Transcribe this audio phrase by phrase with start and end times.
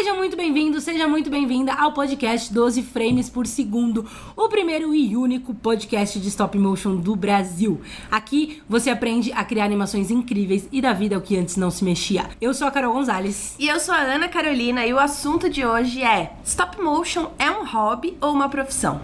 [0.00, 5.14] Seja muito bem-vindo, seja muito bem-vinda ao podcast 12 Frames por Segundo, o primeiro e
[5.14, 7.82] único podcast de stop motion do Brasil.
[8.10, 11.84] Aqui você aprende a criar animações incríveis e dar vida ao que antes não se
[11.84, 12.30] mexia.
[12.40, 13.54] Eu sou a Carol Gonzalez.
[13.58, 17.50] E eu sou a Ana Carolina e o assunto de hoje é: stop motion é
[17.50, 19.02] um hobby ou uma profissão?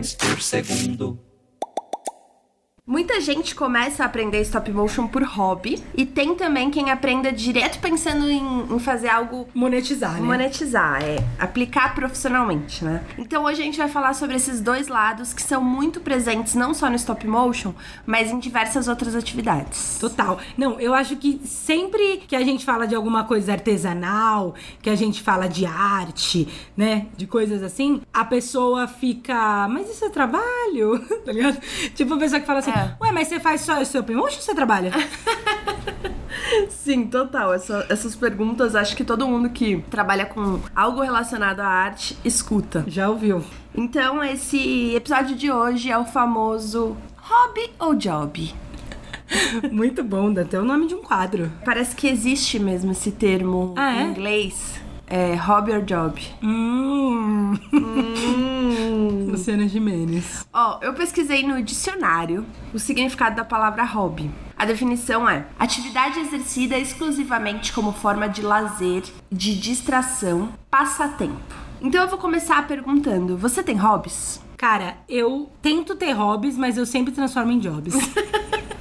[0.00, 1.29] Por segundo.
[2.90, 7.78] Muita gente começa a aprender stop motion por hobby e tem também quem aprenda direto
[7.78, 10.20] pensando em, em fazer algo Monetizar, né?
[10.20, 13.04] monetizar, é aplicar profissionalmente, né?
[13.16, 16.74] Então hoje a gente vai falar sobre esses dois lados que são muito presentes não
[16.74, 17.72] só no stop motion,
[18.04, 19.96] mas em diversas outras atividades.
[20.00, 20.40] Total.
[20.58, 24.96] Não, eu acho que sempre que a gente fala de alguma coisa artesanal, que a
[24.96, 27.06] gente fala de arte, né?
[27.16, 29.68] De coisas assim, a pessoa fica.
[29.68, 30.98] Mas isso é trabalho?
[31.24, 31.56] tá ligado?
[31.94, 32.79] Tipo a pessoa que fala assim: É.
[33.00, 34.92] Ué, mas você faz só esse open ou você trabalha?
[36.68, 37.52] Sim, total.
[37.54, 42.84] Essa- essas perguntas acho que todo mundo que trabalha com algo relacionado à arte escuta.
[42.86, 43.44] Já ouviu?
[43.74, 48.52] Então, esse episódio de hoje é o famoso hobby ou job?
[49.70, 51.52] Muito bom, dá até o nome de um quadro.
[51.64, 54.02] Parece que existe mesmo esse termo Ah, é?
[54.02, 54.80] em inglês.
[55.06, 56.20] É hobby or job.
[56.42, 57.54] Hum.
[57.72, 58.14] Hum.
[59.40, 60.46] Luciana Jimenez.
[60.52, 64.30] Ó, eu pesquisei no dicionário o significado da palavra hobby.
[64.56, 69.02] A definição é atividade exercida exclusivamente como forma de lazer,
[69.32, 71.54] de distração, passatempo.
[71.80, 74.40] Então eu vou começar perguntando: você tem hobbies?
[74.58, 77.94] Cara, eu tento ter hobbies, mas eu sempre transformo em jobs.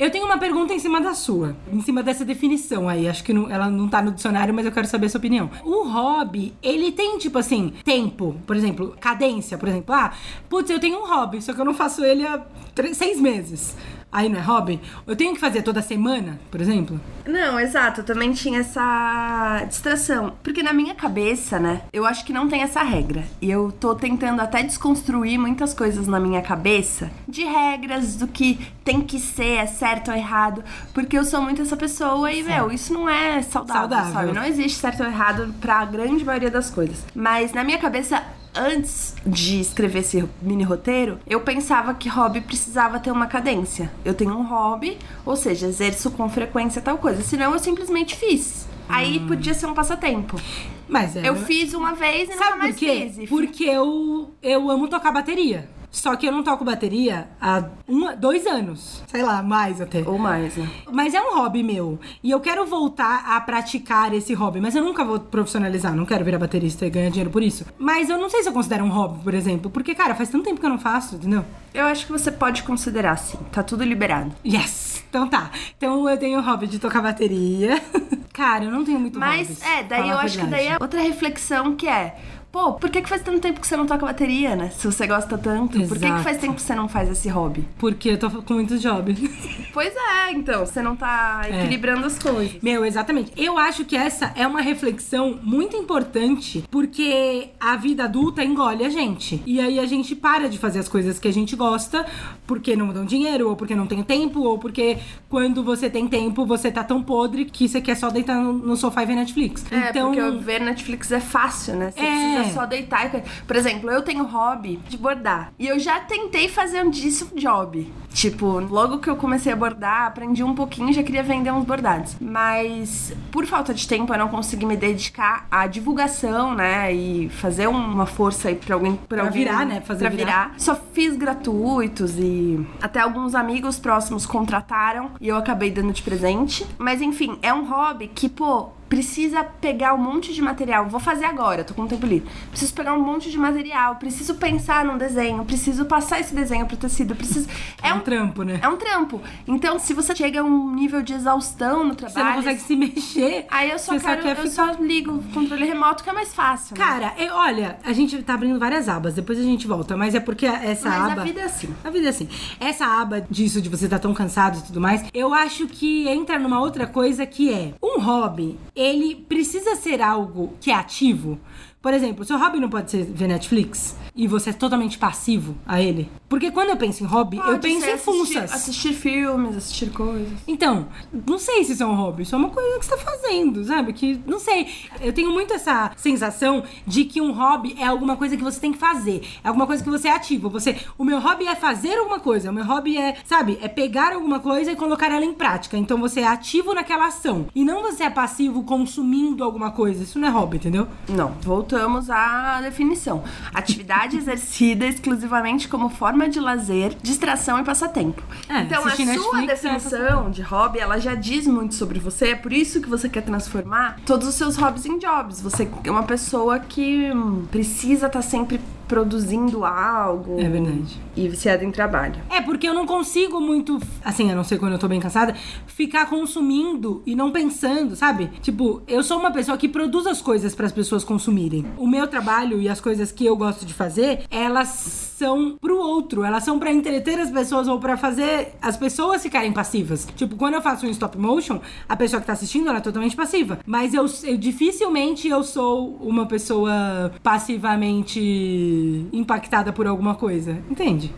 [0.00, 3.06] Eu tenho uma pergunta em cima da sua, em cima dessa definição aí.
[3.06, 5.50] Acho que não- ela não tá no dicionário, mas eu quero saber a sua opinião.
[5.62, 9.94] O hobby, ele tem, tipo assim, tempo, por exemplo, cadência, por exemplo.
[9.94, 10.12] Ah,
[10.48, 12.38] putz, eu tenho um hobby, só que eu não faço ele há
[12.74, 13.76] três, seis meses.
[14.12, 14.80] Aí não é hobby?
[15.06, 17.00] Eu tenho que fazer toda semana, por exemplo?
[17.26, 20.32] Não, exato, eu também tinha essa distração.
[20.42, 23.24] Porque na minha cabeça, né, eu acho que não tem essa regra.
[23.40, 28.58] E eu tô tentando até desconstruir muitas coisas na minha cabeça de regras, do que
[28.84, 30.64] tem que ser, é certo ou errado.
[30.92, 34.12] Porque eu sou muito essa pessoa e, meu, isso não é saudável, Saudável.
[34.12, 34.32] sabe?
[34.32, 37.04] Não existe certo ou errado pra grande maioria das coisas.
[37.14, 38.20] Mas na minha cabeça.
[38.54, 43.90] Antes de escrever esse mini roteiro, eu pensava que hobby precisava ter uma cadência.
[44.04, 47.22] Eu tenho um hobby, ou seja, exerço com frequência tal coisa.
[47.22, 48.66] Senão eu simplesmente fiz.
[48.88, 50.40] Aí podia ser um passatempo.
[50.88, 51.28] Mas é.
[51.28, 53.28] Eu fiz uma vez e Sabe mais fiz.
[53.28, 55.68] Porque eu, eu amo tocar bateria.
[55.90, 59.02] Só que eu não toco bateria há uma, dois anos.
[59.08, 60.02] Sei lá, mais até.
[60.06, 60.68] Ou mais, né?
[60.92, 61.98] Mas é um hobby meu.
[62.22, 64.60] E eu quero voltar a praticar esse hobby.
[64.60, 65.94] Mas eu nunca vou profissionalizar.
[65.94, 67.66] Não quero virar baterista e ganhar dinheiro por isso.
[67.78, 69.70] Mas eu não sei se eu considero um hobby, por exemplo.
[69.70, 71.44] Porque, cara, faz tanto tempo que eu não faço, entendeu?
[71.74, 73.38] Eu acho que você pode considerar sim.
[73.50, 74.32] Tá tudo liberado.
[74.44, 75.04] Yes!
[75.10, 75.50] Então tá.
[75.76, 77.82] Então eu tenho o hobby de tocar bateria.
[78.32, 81.00] cara, eu não tenho muito Mas, hobbies, é, daí eu acho que daí é outra
[81.00, 82.16] reflexão que é.
[82.52, 84.70] Pô, por que, que faz tanto tempo que você não toca bateria, né?
[84.76, 85.78] Se você gosta tanto.
[85.86, 86.24] Por que, que Exato.
[86.24, 87.64] faz tempo que você não faz esse hobby?
[87.78, 89.16] Porque eu tô com muitos jobs.
[89.72, 90.66] Pois é, então.
[90.66, 92.60] Você não tá equilibrando as coisas.
[92.60, 93.30] Meu, exatamente.
[93.36, 98.88] Eu acho que essa é uma reflexão muito importante, porque a vida adulta engole a
[98.88, 99.40] gente.
[99.46, 102.04] E aí a gente para de fazer as coisas que a gente gosta,
[102.48, 106.44] porque não dão dinheiro, ou porque não tem tempo, ou porque quando você tem tempo,
[106.44, 109.64] você tá tão podre que você quer só deitar no- no sofá e ver Netflix.
[109.70, 111.92] É, então, porque ver Netflix é fácil, né?
[111.92, 112.02] Você É.
[112.10, 113.14] precisa só deitar.
[113.14, 115.52] e- Por exemplo, eu tenho hobby de bordar.
[115.58, 117.92] E eu já tentei fazer um disso um job.
[118.12, 121.64] Tipo, logo que eu comecei a bordar, aprendi um pouquinho e já queria vender uns
[121.64, 122.16] bordados.
[122.20, 126.92] Mas por falta de tempo, eu não consegui me dedicar à divulgação, né?
[126.92, 128.96] E fazer uma força aí pra alguém.
[128.96, 129.80] Pra, Pra alguém, virar, né?
[129.80, 130.24] Fazer pra virar.
[130.48, 130.54] virar.
[130.58, 136.66] Só fiz gratuitos e até alguns amigos próximos contrataram e eu acabei dando de presente.
[136.78, 140.86] Mas enfim, é um hobby que, pô, precisa pegar um monte de material.
[140.88, 142.28] Vou fazer agora, tô com tempo livre.
[142.50, 146.76] Preciso pegar um monte de material, preciso pensar num desenho, preciso passar esse desenho pro
[146.76, 147.48] tecido, preciso.
[147.82, 148.58] é um trampo, né?
[148.60, 149.20] É um trampo.
[149.46, 152.14] Então, se você chega a um nível de exaustão no trabalho.
[152.18, 153.46] Você não consegue se mexer.
[153.48, 156.34] Aí eu só quero, quer eu ficar- só ligo o controle remoto, que é mais
[156.34, 156.76] fácil.
[156.76, 156.84] né?
[156.84, 160.20] Cara, eu- olha, a gente tá abrindo várias abas, depois a gente volta, mas é
[160.20, 161.22] porque essa Mas aba.
[161.22, 161.74] a vida é assim.
[161.84, 162.28] A vida é assim.
[162.58, 166.40] Essa aba disso de você estar tão cansado e tudo mais, eu acho que entra
[166.40, 171.38] numa outra coisa que é um hobby, ele precisa ser algo que é ativo.
[171.82, 175.82] Por exemplo, seu hobby não pode ser ver Netflix e você é totalmente passivo a
[175.82, 176.10] ele.
[176.30, 178.52] Porque quando eu penso em hobby, eu Pode penso ser em assistir- funsas.
[178.54, 180.28] Assistir filmes, assistir coisas.
[180.46, 180.86] Então,
[181.26, 183.64] não sei se isso é um hobby, isso é uma coisa que você tá fazendo,
[183.64, 183.92] sabe?
[183.92, 184.68] Que, não sei.
[185.00, 188.70] Eu tenho muito essa sensação de que um hobby é alguma coisa que você tem
[188.70, 189.22] que fazer.
[189.42, 190.48] É alguma coisa que você é ativo.
[190.50, 192.50] Você, o meu hobby é fazer alguma coisa.
[192.50, 195.76] O meu hobby é, sabe, é pegar alguma coisa e colocar ela em prática.
[195.76, 197.48] Então você é ativo naquela ação.
[197.56, 200.04] E não você é passivo consumindo alguma coisa.
[200.04, 200.86] Isso não é hobby, entendeu?
[201.08, 203.24] Não, voltamos à definição.
[203.52, 208.22] Atividade exercida exclusivamente como forma de lazer, distração e passatempo.
[208.48, 212.30] É, então, a sua Netflix é definição de hobby, ela já diz muito sobre você.
[212.30, 215.40] É por isso que você quer transformar todos os seus hobbies em jobs.
[215.40, 220.40] Você é uma pessoa que hum, precisa estar sempre produzindo algo.
[220.40, 221.00] É verdade.
[221.16, 222.16] E viciada em trabalho.
[222.28, 225.32] É, porque eu não consigo muito, assim, a não ser quando eu tô bem cansada,
[225.68, 228.26] ficar consumindo e não pensando, sabe?
[228.42, 231.64] Tipo, eu sou uma pessoa que produz as coisas para as pessoas consumirem.
[231.78, 236.24] O meu trabalho e as coisas que eu gosto de fazer, elas são pro outro,
[236.24, 240.08] elas são pra entreter as pessoas ou pra fazer as pessoas ficarem passivas.
[240.16, 243.14] Tipo, quando eu faço um stop motion, a pessoa que tá assistindo, ela é totalmente
[243.14, 243.60] passiva.
[243.66, 248.79] Mas eu, eu dificilmente eu sou uma pessoa passivamente
[249.12, 250.58] impactada por alguma coisa.
[250.70, 251.12] Entende?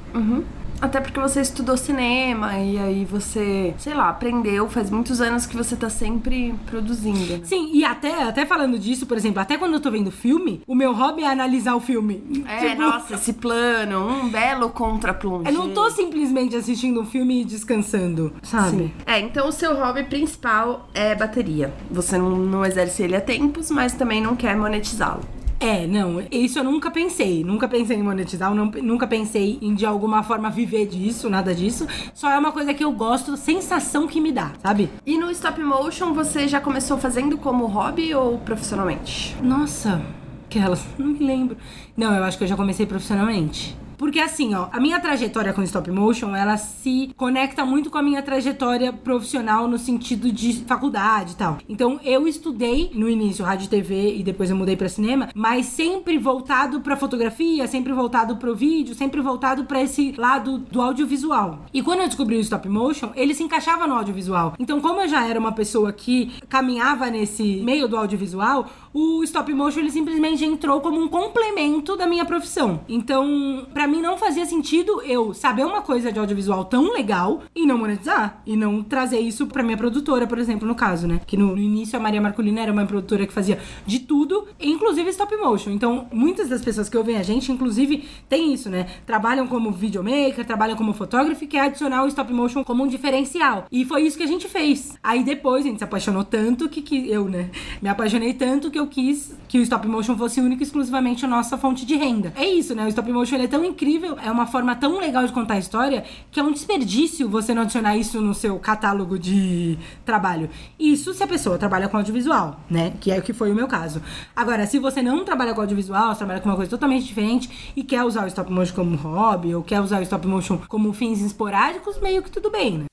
[0.81, 4.69] Até porque você estudou cinema e aí você, sei lá, aprendeu.
[4.69, 7.35] Faz muitos anos que você tá sempre produzindo.
[7.39, 7.41] né?
[7.45, 10.75] Sim, e até, até falando disso, por exemplo, até quando eu tô vendo filme, o
[10.75, 12.43] meu hobby é analisar o filme.
[12.49, 15.51] É, Tipo, nossa, esse plano, um belo contraplongé.
[15.51, 18.77] Eu não tô simplesmente assistindo um filme e descansando, sabe?
[18.77, 18.93] Sim.
[19.07, 21.73] É, então o seu hobby principal é bateria.
[21.93, 25.23] Você não, não exerce ele há tempos, mas também não quer monetizá-lo.
[25.63, 27.45] É, não, isso eu nunca pensei.
[27.45, 31.87] Nunca pensei em monetizar, não- nunca pensei em de alguma forma viver disso, nada disso.
[32.13, 34.91] Só é uma coisa que eu gosto, sensação que me dá, sabe?
[35.07, 39.37] E no stop motion você já começou fazendo como hobby ou profissionalmente?
[39.41, 40.03] Nossa,
[40.47, 41.57] aquelas, não me lembro.
[41.97, 43.77] Não, eu acho que eu já comecei profissionalmente.
[44.03, 48.03] Porque assim, ó, a minha trajetória com stop motion, ela se conecta muito com a
[48.03, 51.59] minha trajetória profissional no sentido de faculdade e tal.
[51.69, 55.67] Então, eu estudei no início rádio e TV e depois eu mudei pra cinema, mas
[55.67, 61.61] sempre voltado pra fotografia, sempre voltado pro vídeo, sempre voltado pra esse lado do audiovisual.
[61.73, 64.57] E quando eu descobri o stop motion, ele se encaixava no audiovisual.
[64.59, 69.53] Então, como eu já era uma pessoa que caminhava nesse meio do audiovisual, o stop
[69.55, 72.81] motion ele simplesmente entrou como um complemento da minha profissão.
[72.89, 77.67] Então, pra mim não fazia sentido eu saber uma coisa de audiovisual tão legal e
[77.67, 81.21] não monetizar e não trazer isso pra minha produtora, por exemplo, no caso, né?
[81.27, 85.09] Que no, no início a Maria Marcolina era uma produtora que fazia de tudo, inclusive
[85.11, 85.71] stop motion.
[85.71, 88.87] Então, muitas das pessoas que ouvem a gente, inclusive, tem isso, né?
[89.07, 93.67] Trabalham como videomaker, trabalham como fotógrafo e quer adicionar o stop motion como um diferencial.
[93.71, 94.99] E foi isso que a gente fez.
[95.03, 97.51] Aí depois a gente se apaixonou tanto que, que eu, né?
[97.81, 101.29] Me apaixonei tanto que eu quis que o stop motion fosse único e exclusivamente a
[101.29, 102.33] nossa fonte de renda.
[102.37, 102.85] É isso, né?
[102.85, 106.05] O stop motion é tão incrível, é uma forma tão legal de contar a história
[106.31, 110.49] que é um desperdício você não adicionar isso no seu catálogo de trabalho.
[110.79, 112.93] Isso se a pessoa trabalha com audiovisual, né?
[113.01, 114.03] Que é o que foi o meu caso.
[114.35, 117.83] Agora, se você não trabalha com audiovisual, você trabalha com uma coisa totalmente diferente e
[117.83, 121.21] quer usar o stop motion como hobby ou quer usar o stop motion como fins
[121.21, 122.85] esporádicos, meio que tudo bem, né?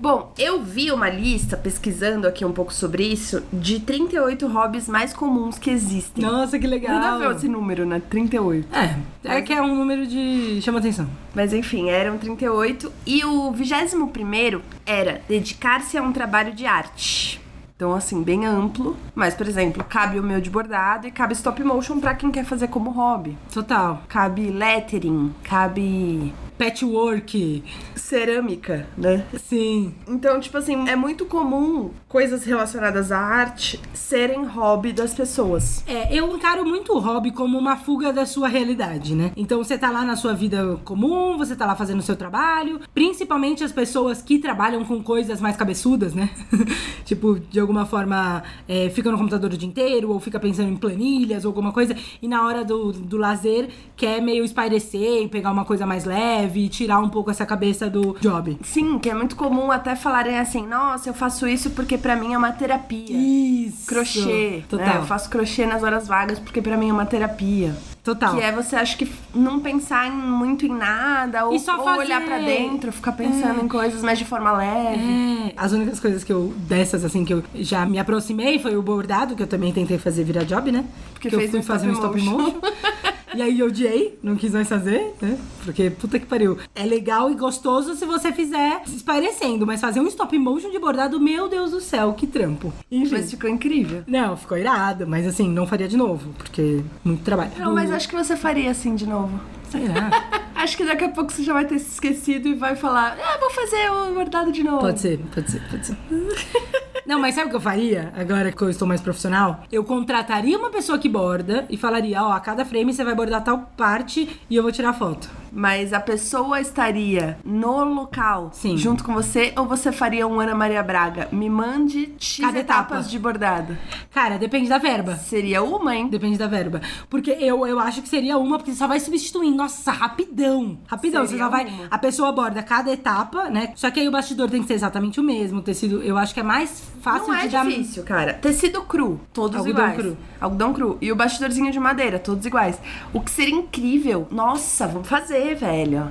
[0.00, 5.12] Bom, eu vi uma lista, pesquisando aqui um pouco sobre isso, de 38 hobbies mais
[5.12, 6.24] comuns que existem.
[6.24, 6.94] Nossa, que legal.
[6.94, 8.00] Nada a ver esse número, né?
[8.08, 8.66] 38.
[8.74, 10.58] É, é que é um número de.
[10.62, 11.06] chama atenção.
[11.34, 12.90] Mas enfim, eram 38.
[13.06, 17.38] E o 21 era dedicar-se a um trabalho de arte.
[17.76, 18.96] Então, assim, bem amplo.
[19.14, 22.46] Mas, por exemplo, cabe o meu de bordado e cabe stop motion pra quem quer
[22.46, 23.36] fazer como hobby.
[23.52, 24.02] Total.
[24.08, 27.64] Cabe lettering, cabe Patchwork.
[27.96, 29.24] cerâmica, né?
[29.38, 29.94] Sim.
[30.06, 35.84] Então, tipo assim, é muito comum coisas relacionadas à arte serem hobby das pessoas.
[35.86, 39.30] É, eu encaro muito o hobby como uma fuga da sua realidade, né?
[39.36, 42.80] Então você tá lá na sua vida comum, você tá lá fazendo o seu trabalho,
[42.92, 46.30] principalmente as pessoas que trabalham com coisas mais cabeçudas, né?
[47.06, 50.76] tipo, de alguma forma, é, fica no computador o dia inteiro, ou fica pensando em
[50.76, 55.52] planilhas, ou alguma coisa, e na hora do, do lazer quer meio espairecer e pegar
[55.52, 58.58] uma coisa mais leve e tirar um pouco essa cabeça do job.
[58.62, 62.34] Sim, que é muito comum até falarem assim: nossa, eu faço isso porque pra mim
[62.34, 63.16] é uma terapia.
[63.16, 63.86] Isso.
[63.86, 64.62] Crochê.
[64.68, 64.86] Total.
[64.86, 64.96] Né?
[64.98, 67.74] Eu faço crochê nas horas vagas porque pra mim é uma terapia.
[68.02, 68.34] Total.
[68.34, 72.38] Que é você acha que não pensar em- muito em nada, ou, ou olhar pra
[72.38, 74.98] dentro, ficar pensando em coisas mais de forma leve.
[75.02, 78.82] É, as únicas coisas que eu, dessas assim, que eu já me aproximei foi o
[78.82, 80.84] bordado, que eu também tentei fazer virar job, né?
[81.12, 82.60] Porque que eu fui um fazer um stop stop motion.
[83.34, 85.38] E aí eu odiei, não quis mais fazer, né?
[85.64, 86.58] Porque puta que pariu.
[86.74, 90.78] É legal e gostoso se você fizer se esparecendo, mas fazer um stop motion de
[90.78, 92.72] bordado, meu Deus do céu, que trampo.
[92.90, 93.12] Enfim.
[93.12, 94.02] Mas ficou incrível.
[94.06, 97.52] Não, ficou irado, mas assim, não faria de novo, porque muito trabalho.
[97.58, 99.40] Não, mas acho que você faria assim de novo.
[99.70, 100.10] Será?
[100.60, 103.38] Acho que daqui a pouco você já vai ter se esquecido e vai falar, ah,
[103.40, 104.80] vou fazer o bordado de novo.
[104.80, 105.96] Pode ser, pode ser, pode ser.
[107.06, 109.64] Não, mas sabe o que eu faria, agora que eu estou mais profissional?
[109.72, 113.42] Eu contrataria uma pessoa que borda e falaria, ó, a cada frame você vai bordar
[113.42, 115.28] tal parte e eu vou tirar foto.
[115.50, 118.76] Mas a pessoa estaria no local Sim.
[118.76, 121.26] junto com você ou você faria um Ana Maria Braga?
[121.32, 123.10] Me mande X Cada etapas etapa.
[123.10, 123.78] de bordado.
[124.12, 125.16] Cara, depende da verba.
[125.16, 126.06] Seria uma, hein?
[126.06, 126.80] Depende da verba.
[127.08, 129.56] Porque eu, eu acho que seria uma, porque você só vai substituindo.
[129.56, 130.49] Nossa, rapidão.
[130.86, 131.26] Rapidão.
[131.26, 131.64] Seria você só vai.
[131.66, 131.86] uma.
[131.90, 133.72] A pessoa borda cada etapa, né?
[133.76, 135.58] Só que aí o bastidor tem que ser exatamente o mesmo.
[135.58, 137.64] O tecido, eu acho que é mais fácil Não é de dar.
[137.66, 138.34] difícil, cara.
[138.34, 139.96] Tecido cru, todos Algodão iguais.
[140.00, 140.16] cru.
[140.40, 140.98] Algodão cru.
[141.00, 142.78] E o bastidorzinho de madeira, todos iguais.
[143.12, 146.10] O que seria incrível, nossa, vamos fazer, velho.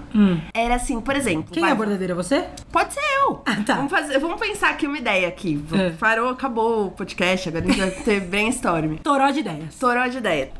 [0.53, 1.43] Era assim, por exemplo.
[1.49, 1.51] Hum.
[1.53, 2.15] Quem vai- é a bordadeira?
[2.15, 2.45] Você?
[2.71, 3.41] Pode ser eu.
[3.45, 3.75] Ah, tá.
[3.75, 5.61] Vamos, fazer, vamos pensar aqui uma ideia aqui.
[5.73, 5.89] É.
[5.91, 8.95] Parou, acabou o podcast, agora a gente vai ter brainstorm.
[9.03, 9.69] Toró de ideias.
[9.69, 10.51] Estourou de ideia.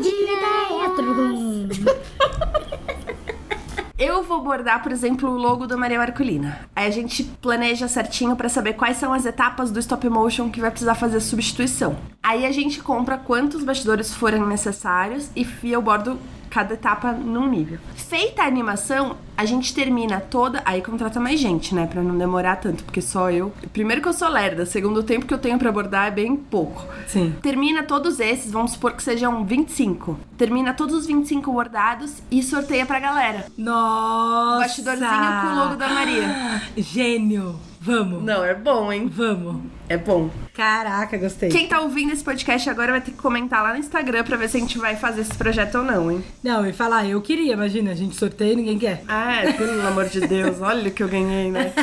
[0.00, 0.34] de ideia.
[3.96, 6.68] Eu vou bordar, por exemplo, o logo do Maria Marcolina.
[6.74, 10.60] Aí a gente planeja certinho pra saber quais são as etapas do stop motion que
[10.60, 11.96] vai precisar fazer substituição.
[12.20, 16.18] Aí a gente compra quantos bastidores forem necessários e eu bordo
[16.50, 17.78] cada etapa num nível.
[17.94, 20.62] Feita a animação, a gente termina toda.
[20.64, 21.86] Aí contrata mais gente, né?
[21.86, 23.52] Pra não demorar tanto, porque só eu.
[23.72, 26.36] Primeiro que eu sou lerda, segundo o tempo que eu tenho pra bordar é bem
[26.36, 26.84] pouco.
[27.06, 27.34] Sim.
[27.42, 30.18] Termina todos esses, vamos supor que sejam 25.
[30.36, 33.46] Termina todos os 25 bordados e sorteia pra galera.
[33.56, 34.60] Nossa!
[34.60, 36.62] Bastidorzinho com o logo da Maria.
[36.76, 37.56] Gênio!
[37.84, 38.22] Vamos!
[38.22, 39.10] Não, é bom, hein?
[39.12, 39.60] Vamos!
[39.90, 40.30] É bom.
[40.54, 41.50] Caraca, gostei.
[41.50, 44.48] Quem tá ouvindo esse podcast agora vai ter que comentar lá no Instagram pra ver
[44.48, 46.24] se a gente vai fazer esse projeto ou não, hein?
[46.42, 49.02] Não, e falar, eu queria, imagina, a gente sorteia e ninguém quer.
[49.06, 51.74] Ah, pelo amor de Deus, olha o que eu ganhei, né?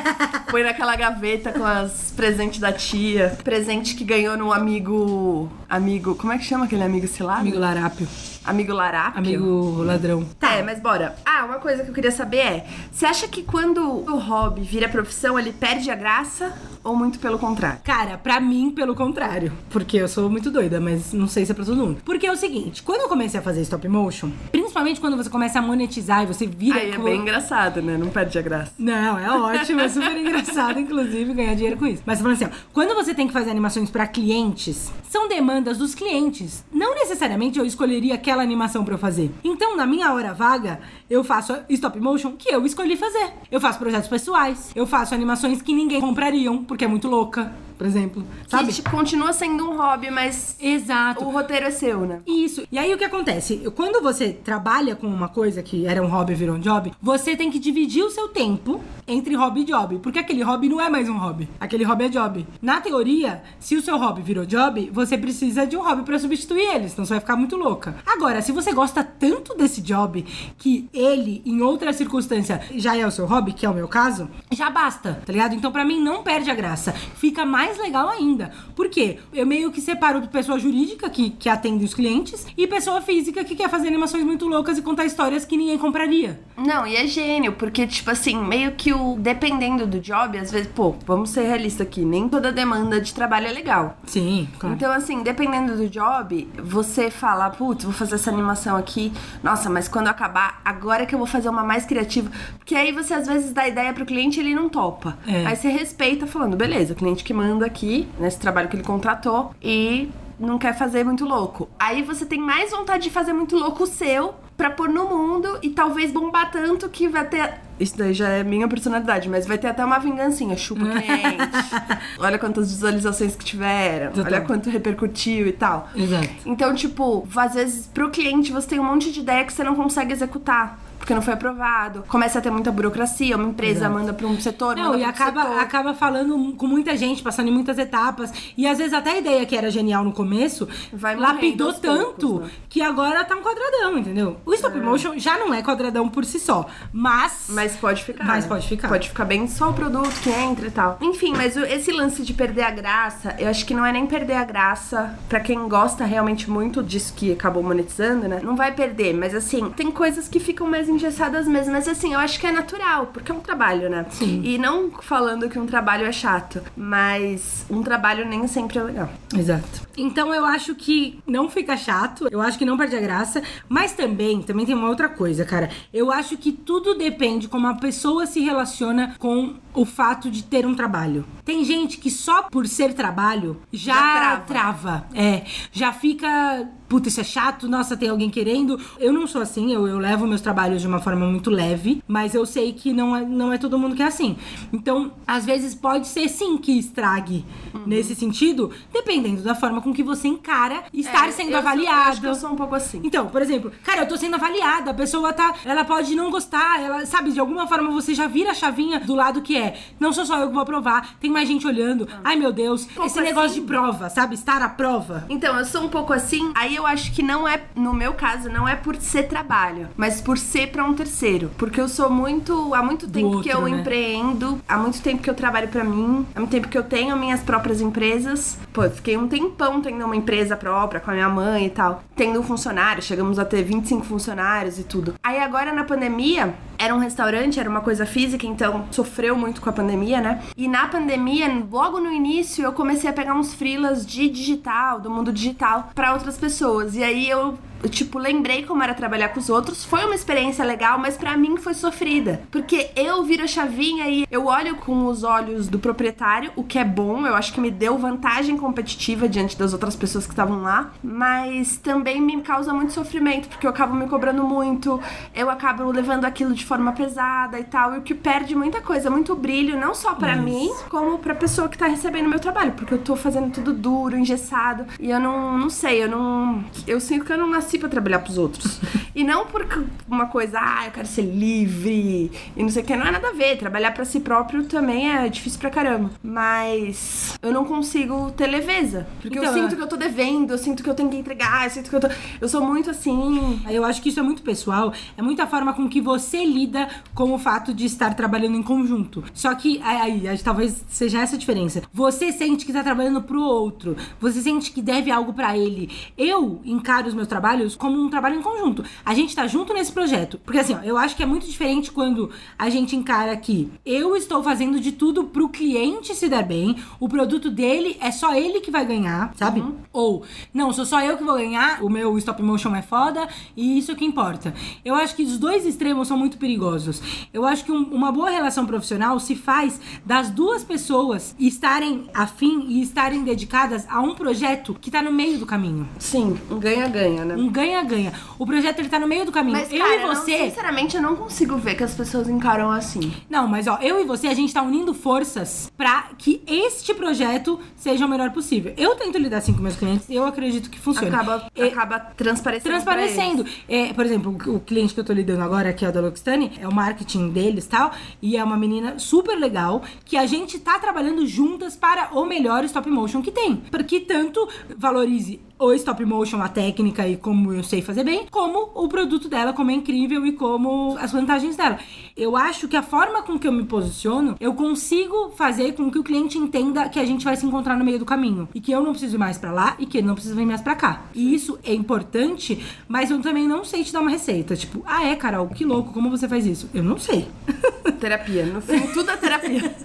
[0.50, 3.38] Põe naquela gaveta com as presentes da tia.
[3.44, 5.52] Presente que ganhou no amigo.
[5.70, 6.16] Amigo.
[6.16, 7.42] Como é que chama aquele amigo cilado?
[7.42, 8.08] Amigo Larápio.
[8.44, 9.20] Amigo Larápio.
[9.20, 10.26] Amigo ladrão.
[10.42, 11.16] É, mas bora.
[11.26, 14.90] Ah, uma coisa que eu queria saber é: você acha que quando o hobby vira
[14.90, 17.80] profissão, ele perde a graça ou muito pelo contrário?
[17.84, 19.52] Cara, pra mim, pelo contrário.
[19.70, 22.02] Porque eu sou muito doida, mas não sei se é pra todo mundo.
[22.04, 25.60] Porque é o seguinte, quando eu comecei a fazer stop motion, principalmente quando você começa
[25.60, 26.80] a monetizar e você vira...
[26.80, 27.98] Aí é bem engraçado, né?
[27.98, 28.72] Não perde a graça.
[28.78, 32.02] Não, é ótimo, é super engraçado, inclusive, ganhar dinheiro com isso.
[32.06, 35.94] Mas falando assim, ó, quando você tem que fazer animações pra clientes, são demandas dos
[35.94, 36.64] clientes.
[36.74, 39.30] Não necessariamente eu escolheria aquela animação pra eu fazer.
[39.44, 40.80] Então, na minha hora vaga,
[41.12, 43.34] eu faço stop motion que eu escolhi fazer.
[43.52, 47.86] Eu faço projetos pessoais, eu faço animações que ninguém comprariam, porque é muito louca, por
[47.86, 48.24] exemplo.
[48.48, 48.72] Sabe?
[48.72, 51.26] Que continua sendo um hobby, mas Exato.
[51.26, 52.22] o roteiro é seu, né?
[52.26, 52.64] Isso.
[52.72, 53.58] E aí o que acontece?
[53.76, 57.36] Quando você trabalha com uma coisa que era um hobby e virou um job, você
[57.36, 59.98] tem que dividir o seu tempo entre hobby e job.
[59.98, 61.50] Porque aquele hobby não é mais um hobby.
[61.60, 62.48] Aquele hobby é job.
[62.62, 66.62] Na teoria, se o seu hobby virou job, você precisa de um hobby pra substituir
[66.62, 67.96] ele, senão você vai ficar muito louca.
[68.06, 70.24] Agora, se você gosta tanto desse job
[70.58, 74.30] que ele, em outra circunstância, já é o seu hobby, que é o meu caso,
[74.52, 75.56] já basta, tá ligado?
[75.56, 76.92] Então, pra mim, não perde a graça.
[76.92, 78.52] Fica mais legal ainda.
[78.76, 79.20] Por quê?
[79.34, 83.56] Eu meio que separo pessoa jurídica, que, que atende os clientes, e pessoa física, que
[83.56, 86.40] quer fazer animações muito loucas e contar histórias que ninguém compraria.
[86.58, 89.16] Não, e é gênio, porque, tipo assim, meio que o.
[89.18, 93.48] Dependendo do job, às vezes, pô, vamos ser realistas aqui, nem toda demanda de trabalho
[93.48, 93.98] é legal.
[94.06, 94.76] Sim, claro.
[94.76, 99.12] Então, assim, dependendo do job, você fala, putz, vou fazer essa animação aqui.
[99.44, 102.32] Nossa, mas quando acabar, agora que eu vou fazer uma mais criativa.
[102.58, 105.18] Porque aí você às vezes dá ideia pro cliente e ele não topa.
[105.28, 105.46] É.
[105.46, 109.54] Aí você respeita falando, beleza, o cliente que manda aqui, nesse trabalho que ele contratou,
[109.62, 110.10] e
[110.42, 111.70] não quer fazer muito louco.
[111.80, 115.58] Aí você tem mais vontade de fazer muito louco o seu pra pôr no mundo
[115.62, 117.60] e talvez bombar tanto que vai ter.
[117.80, 120.56] Isso daí já é minha personalidade, mas vai ter até uma vingancinha.
[120.56, 121.52] Chupa o cliente.
[122.20, 124.12] Olha quantas visualizações que tiveram.
[124.12, 124.26] Total.
[124.26, 125.90] Olha quanto repercutiu e tal.
[125.96, 126.30] Exato.
[126.46, 129.76] Então, tipo, às vezes pro cliente você tem um monte de ideia que você não
[129.76, 130.80] consegue executar.
[131.02, 132.04] Porque não foi aprovado.
[132.08, 133.36] Começa a ter muita burocracia.
[133.36, 133.94] Uma empresa Exato.
[133.94, 135.60] manda pra um setor, Não, e acaba, setor.
[135.60, 138.32] acaba falando com muita gente, passando em muitas etapas.
[138.56, 142.48] E às vezes até a ideia que era genial no começo Vai lapidou tanto poucos,
[142.48, 142.54] né?
[142.70, 144.38] que agora tá um quadradão, entendeu?
[144.46, 147.46] O stop motion já não é quadradão por si só, mas.
[147.50, 148.24] Mas pode ficar.
[148.24, 148.50] Mas né?
[148.50, 148.88] pode ficar.
[148.88, 151.00] Pode ficar bem só o produto que entra e tal.
[151.02, 154.36] Enfim, mas esse lance de perder a graça, eu acho que não é nem perder
[154.36, 158.40] a graça pra quem gosta realmente muito disso que acabou monetizando, né?
[158.44, 161.72] Não vai perder, mas assim, tem coisas que ficam mais engessadas mesmo.
[161.74, 164.06] Mas assim, eu acho que é natural, porque é um trabalho, né?
[164.10, 164.42] Sim.
[164.44, 169.10] E não falando que um trabalho é chato, mas um trabalho nem sempre é legal.
[169.36, 169.88] Exato.
[169.98, 173.94] Então eu acho que não fica chato, eu acho que não perde a graça, mas
[173.94, 175.70] também, também tem uma outra coisa, cara.
[175.94, 180.66] Eu acho que tudo depende como a pessoa se relaciona com o fato de ter
[180.66, 181.26] um trabalho.
[181.46, 184.42] Tem gente que só por ser trabalho já, Já trava.
[184.46, 185.06] trava.
[185.14, 186.68] É, já fica.
[186.90, 188.78] Puta, isso é chato, nossa, tem alguém querendo.
[189.00, 192.34] Eu não sou assim, eu, eu levo meus trabalhos de uma forma muito leve, mas
[192.36, 194.38] eu sei que não é, não é todo mundo que é assim.
[194.74, 197.84] Então, às vezes pode ser sim que estrague Uhum.
[197.86, 201.98] nesse sentido, dependendo da forma com que você encara estar É, sendo eu sou- avaliado.
[202.06, 203.00] eu acho que eu sou um pouco assim.
[203.04, 205.54] Então, por exemplo, cara, eu tô sendo avaliada, a pessoa tá.
[205.64, 209.16] Ela pode não gostar, ela, sabe, de alguma forma você já vira a chavinha do
[209.16, 209.78] lado que é.
[210.00, 212.08] Não sou só eu que vou aprovar, tem mais gente olhando.
[212.24, 213.62] Ai, meu Deus, pouco esse negócio assim.
[213.62, 214.36] de prova, sabe?
[214.36, 215.26] Estar à prova.
[215.30, 216.52] Então, eu sou um pouco assim.
[216.56, 220.20] Aí eu acho que não é, no meu caso, não é por ser trabalho, mas
[220.22, 221.52] por ser pra um terceiro.
[221.58, 222.74] Porque eu sou muito.
[222.74, 223.82] Há muito tempo que outro, eu né?
[223.82, 227.16] empreendo, há muito tempo que eu trabalho pra mim, há muito tempo que eu tenho
[227.18, 228.58] minhas próprias empresas.
[228.74, 232.04] Pô, eu fiquei um tempão tendo uma empresa própria com a minha mãe e tal.
[232.16, 235.16] Tendo um funcionário, chegamos a ter 25 funcionários e tudo.
[235.22, 239.70] Aí agora na pandemia, era um restaurante, era uma coisa física, então sofreu muito com
[239.70, 240.42] a pandemia, né?
[240.58, 245.10] E na pandemia, logo no início, eu comecei a pegar uns freelas de digital, do
[245.10, 246.96] mundo digital, pra outras pessoas.
[246.96, 249.84] E aí eu eu, tipo, lembrei como era trabalhar com os outros.
[249.84, 252.42] Foi uma experiência legal, mas pra mim foi sofrida.
[252.52, 256.78] Porque eu viro a chavinha e eu olho com os olhos do proprietário, o que
[256.78, 260.62] é bom, eu acho que me deu vantagem competitiva diante das outras pessoas que estavam
[260.62, 260.92] lá.
[261.04, 265.00] Mas também me causa muito sofrimento, porque eu acabo me cobrando muito,
[265.34, 267.96] eu acabo levando aquilo de forma pesada e tal.
[267.96, 271.68] E o que perde muita coisa, muito brilho, não só pra mim, como pra pessoa
[271.70, 272.74] que tá recebendo meu trabalho.
[272.74, 274.86] Porque eu tô fazendo tudo duro, engessado.
[275.00, 276.64] E eu não, não sei, eu não.
[276.88, 278.80] Eu sinto que eu não nasci pra trabalhar pros outros.
[279.16, 279.68] e não por
[280.08, 282.96] uma coisa, ah, eu quero ser livre e não sei o que.
[282.96, 283.58] Não é nada a ver.
[283.58, 286.12] Trabalhar pra si próprio também é difícil pra caramba.
[286.24, 289.08] Mas eu não consigo ter leveza.
[289.22, 289.76] Porque Então, eu sinto é.
[289.76, 292.00] que eu tô devendo, eu sinto que eu tenho que entregar, eu sinto que eu
[292.00, 292.08] tô.
[292.40, 293.62] Eu sou muito assim.
[293.70, 297.34] Eu acho que isso é muito pessoal, é muita forma com que você lida com
[297.34, 299.24] o fato de estar trabalhando em conjunto.
[299.34, 301.82] Só que aí, aí, talvez seja essa a diferença.
[301.94, 305.90] Você sente que tá trabalhando pro outro, você sente que deve algo pra ele.
[306.18, 308.84] Eu encaro os meus trabalhos como um trabalho em conjunto.
[309.06, 310.40] A gente tá junto nesse projeto.
[310.44, 314.16] Porque assim, ó, eu acho que é muito diferente quando a gente encara que eu
[314.16, 318.60] estou fazendo de tudo pro cliente se dar bem, o produto dele é só ele
[318.62, 319.64] que vai ganhar, sabe?
[319.92, 323.78] Ou, não, sou só eu que vou ganhar, o meu stop motion é foda e
[323.78, 324.54] isso que importa.
[324.86, 327.02] Eu acho que os dois extremos são muito perigosos.
[327.34, 332.66] Eu acho que um- uma boa relação profissional se faz das duas pessoas estarem afim
[332.68, 335.88] e estarem dedicadas a um projeto que tá no meio do caminho.
[336.00, 337.36] Sim, um ganha-ganha, né?
[337.36, 338.14] Um ganha-ganha.
[338.38, 339.58] O projeto ele tá no meio do caminho.
[339.58, 340.38] Mas, eu cara, e eu não- você.
[340.50, 343.12] sinceramente, eu não consigo ver que as pessoas encaram assim.
[343.30, 347.60] Não, mas ó, eu e você, a gente tá unindo forças pra que este projeto
[347.76, 348.74] seja o melhor possível.
[348.78, 351.08] Eu tento lidar assim com meus clientes e eu acredito que funciona.
[351.16, 352.70] Acaba, E- acaba transparecendo.
[352.76, 353.46] transparecendo.
[353.68, 356.02] É, por exemplo, o o cliente que eu tô lidando agora, que é o da
[356.02, 360.26] Luxtani, é o marketing deles e tal, e é uma menina super legal, que a
[360.26, 363.56] gente tá trabalhando juntas para o melhor stop motion que tem.
[363.72, 368.72] Porque tanto valorize o stop motion, a técnica e como eu sei fazer bem, como
[368.74, 371.78] o produto dela, como é incrível e como as vantagens dela.
[372.18, 376.00] Eu acho que a forma com que eu me posiciono, eu consigo fazer com que
[376.00, 378.50] o cliente entenda que a gente vai se encontrar no meio do caminho.
[378.56, 380.46] E que eu não preciso ir mais pra lá e que ele não precisa vir
[380.46, 381.04] mais pra cá.
[381.14, 384.56] E isso é importante, mas eu também não sei te dar uma receita.
[384.56, 386.70] Tipo, ah é, Carol, que louco, como você faz isso?
[386.74, 387.28] Eu não sei.
[388.00, 388.46] Terapia.
[388.48, 389.76] No fim, tudo é terapia.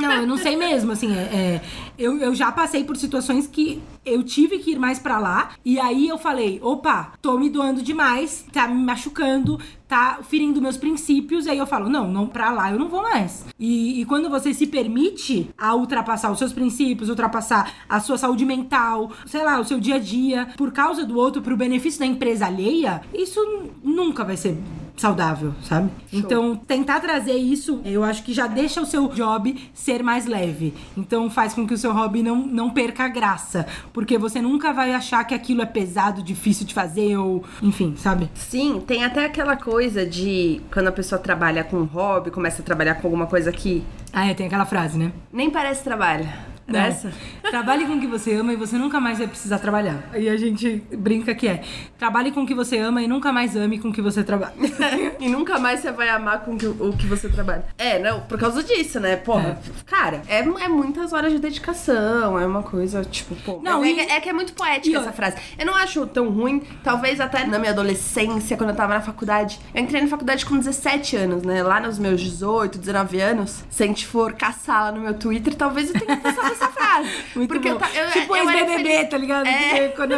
[0.00, 1.60] Não, eu não sei mesmo, assim, é, é,
[1.98, 5.78] eu, eu já passei por situações que eu tive que ir mais pra lá, e
[5.78, 11.46] aí eu falei, opa, tô me doando demais, tá me machucando, tá ferindo meus princípios,
[11.46, 13.46] e aí eu falo, não, não pra lá eu não vou mais.
[13.58, 18.44] E, e quando você se permite a ultrapassar os seus princípios, ultrapassar a sua saúde
[18.44, 22.06] mental, sei lá, o seu dia a dia, por causa do outro, pro benefício da
[22.06, 23.40] empresa alheia, isso
[23.82, 24.58] nunca vai ser
[24.96, 25.90] saudável, sabe?
[26.12, 30.74] Então, tentar trazer isso, eu acho que já deixa o seu job ser mais leve.
[30.96, 33.64] Então, faz com que o seu hobby não, não perca a graça.
[33.92, 38.28] Porque você nunca vai achar que aquilo é pesado, difícil de fazer, ou enfim, sabe?
[38.34, 42.64] Sim, tem até aquela coisa de quando a pessoa trabalha com um hobby, começa a
[42.64, 45.12] trabalhar com alguma coisa que Ah, é, tem aquela frase, né?
[45.32, 46.26] nem parece trabalho.
[46.66, 46.80] Não.
[46.80, 47.10] Essa?
[47.48, 50.04] Trabalhe com o que você ama e você nunca mais vai precisar trabalhar.
[50.14, 51.62] E a gente brinca que é:
[51.98, 54.52] trabalhe com o que você ama e nunca mais ame com o que você trabalha.
[55.18, 57.64] e nunca mais você vai amar com o que você trabalha.
[57.78, 59.16] É, não, por causa disso, né?
[59.16, 59.58] Porra,
[59.98, 63.60] cara, é, é muitas horas de dedicação, é uma coisa, tipo, pô.
[63.62, 65.36] Não, é, e- que- é que é muito poética essa eu- frase.
[65.58, 69.58] Eu não acho tão ruim, talvez até na minha adolescência, quando eu tava na faculdade.
[69.74, 71.62] Eu entrei na faculdade com 17 anos, né?
[71.62, 73.64] Lá nos meus 18, 19 anos.
[73.70, 77.10] Se a gente for caçar lá no meu Twitter, talvez eu tenha pensado essa frase.
[77.34, 77.80] Muito Porque bom.
[77.94, 79.46] eu eu- tipo eu ex-BBB, tá ligado?
[79.46, 79.88] É.
[79.88, 80.14] Quando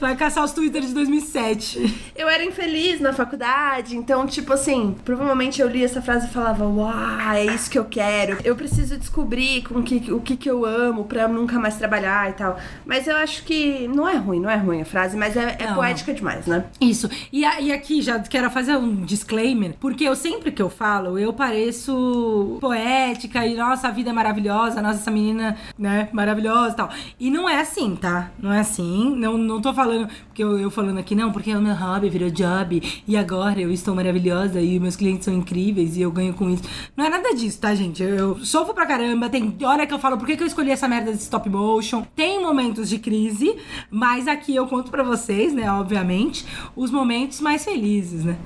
[0.00, 2.06] vai caçar os Twitter de 2007.
[2.16, 6.64] Eu era infeliz na faculdade, então, tipo assim, provavelmente eu li essa frase e falava,
[6.66, 6.90] uau,
[7.34, 8.38] é isso que eu quero.
[8.42, 12.32] Eu preciso descobrir com que, o que, que eu amo pra nunca mais trabalhar e
[12.34, 12.58] tal.
[12.84, 15.66] Mas eu acho que não é ruim, não é ruim a frase, mas é, é
[15.68, 15.74] Não.
[15.74, 16.64] poética demais, né?
[16.80, 17.08] Isso.
[17.32, 21.18] E, a- e aqui já quero fazer um disclaimer, porque eu sempre que eu falo,
[21.18, 26.76] eu pareço poética e nossa, a vida é maravilhosa, nossa, essa menina, né, maravilhosa e
[26.76, 26.90] tal.
[27.18, 28.30] E não é assim, tá?
[28.40, 29.14] Não é assim.
[29.16, 32.30] Não, não tô falando, porque eu, eu falando aqui, não, porque o meu hobby virou
[32.30, 36.50] job e agora eu estou maravilhosa e meus clientes são incríveis e eu ganho com
[36.50, 36.62] isso.
[36.96, 38.02] Não é nada disso, tá, gente?
[38.02, 40.70] Eu, eu sofro pra caramba, tem hora que eu falo por que, que eu escolhi
[40.70, 42.04] essa merda de stop motion.
[42.14, 43.56] Tem momentos de crise,
[43.90, 48.36] mas aqui eu conto pra vocês, né, obviamente, os momentos mais felizes, né?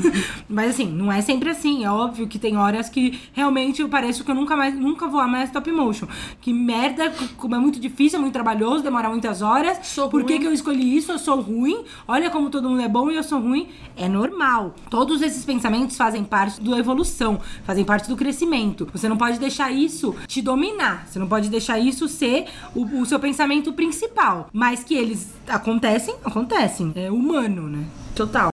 [0.48, 1.84] mas assim, não é sempre assim.
[1.84, 5.20] É óbvio que tem horas que realmente eu pareço que eu nunca mais, nunca vou
[5.20, 6.06] amar stop motion.
[6.40, 9.78] Que merda, como é muito difícil, é muito trabalhoso, demora muitas horas.
[9.86, 11.12] Sou por que, que eu escolhi isso?
[11.12, 11.84] Eu sou ruim.
[12.06, 13.68] Olha como todo mundo é bom e eu sou ruim.
[13.96, 14.74] É normal.
[14.90, 18.88] Todos esses pensamentos fazem parte da evolução, fazem parte do crescimento.
[18.92, 21.06] Você não pode deixar isso te dominar.
[21.06, 24.48] Você não pode deixar isso ser o, o seu pensamento principal.
[24.52, 26.92] Mas que eles acontecem, acontecem.
[26.94, 27.84] É humano, né?
[28.14, 28.55] Total.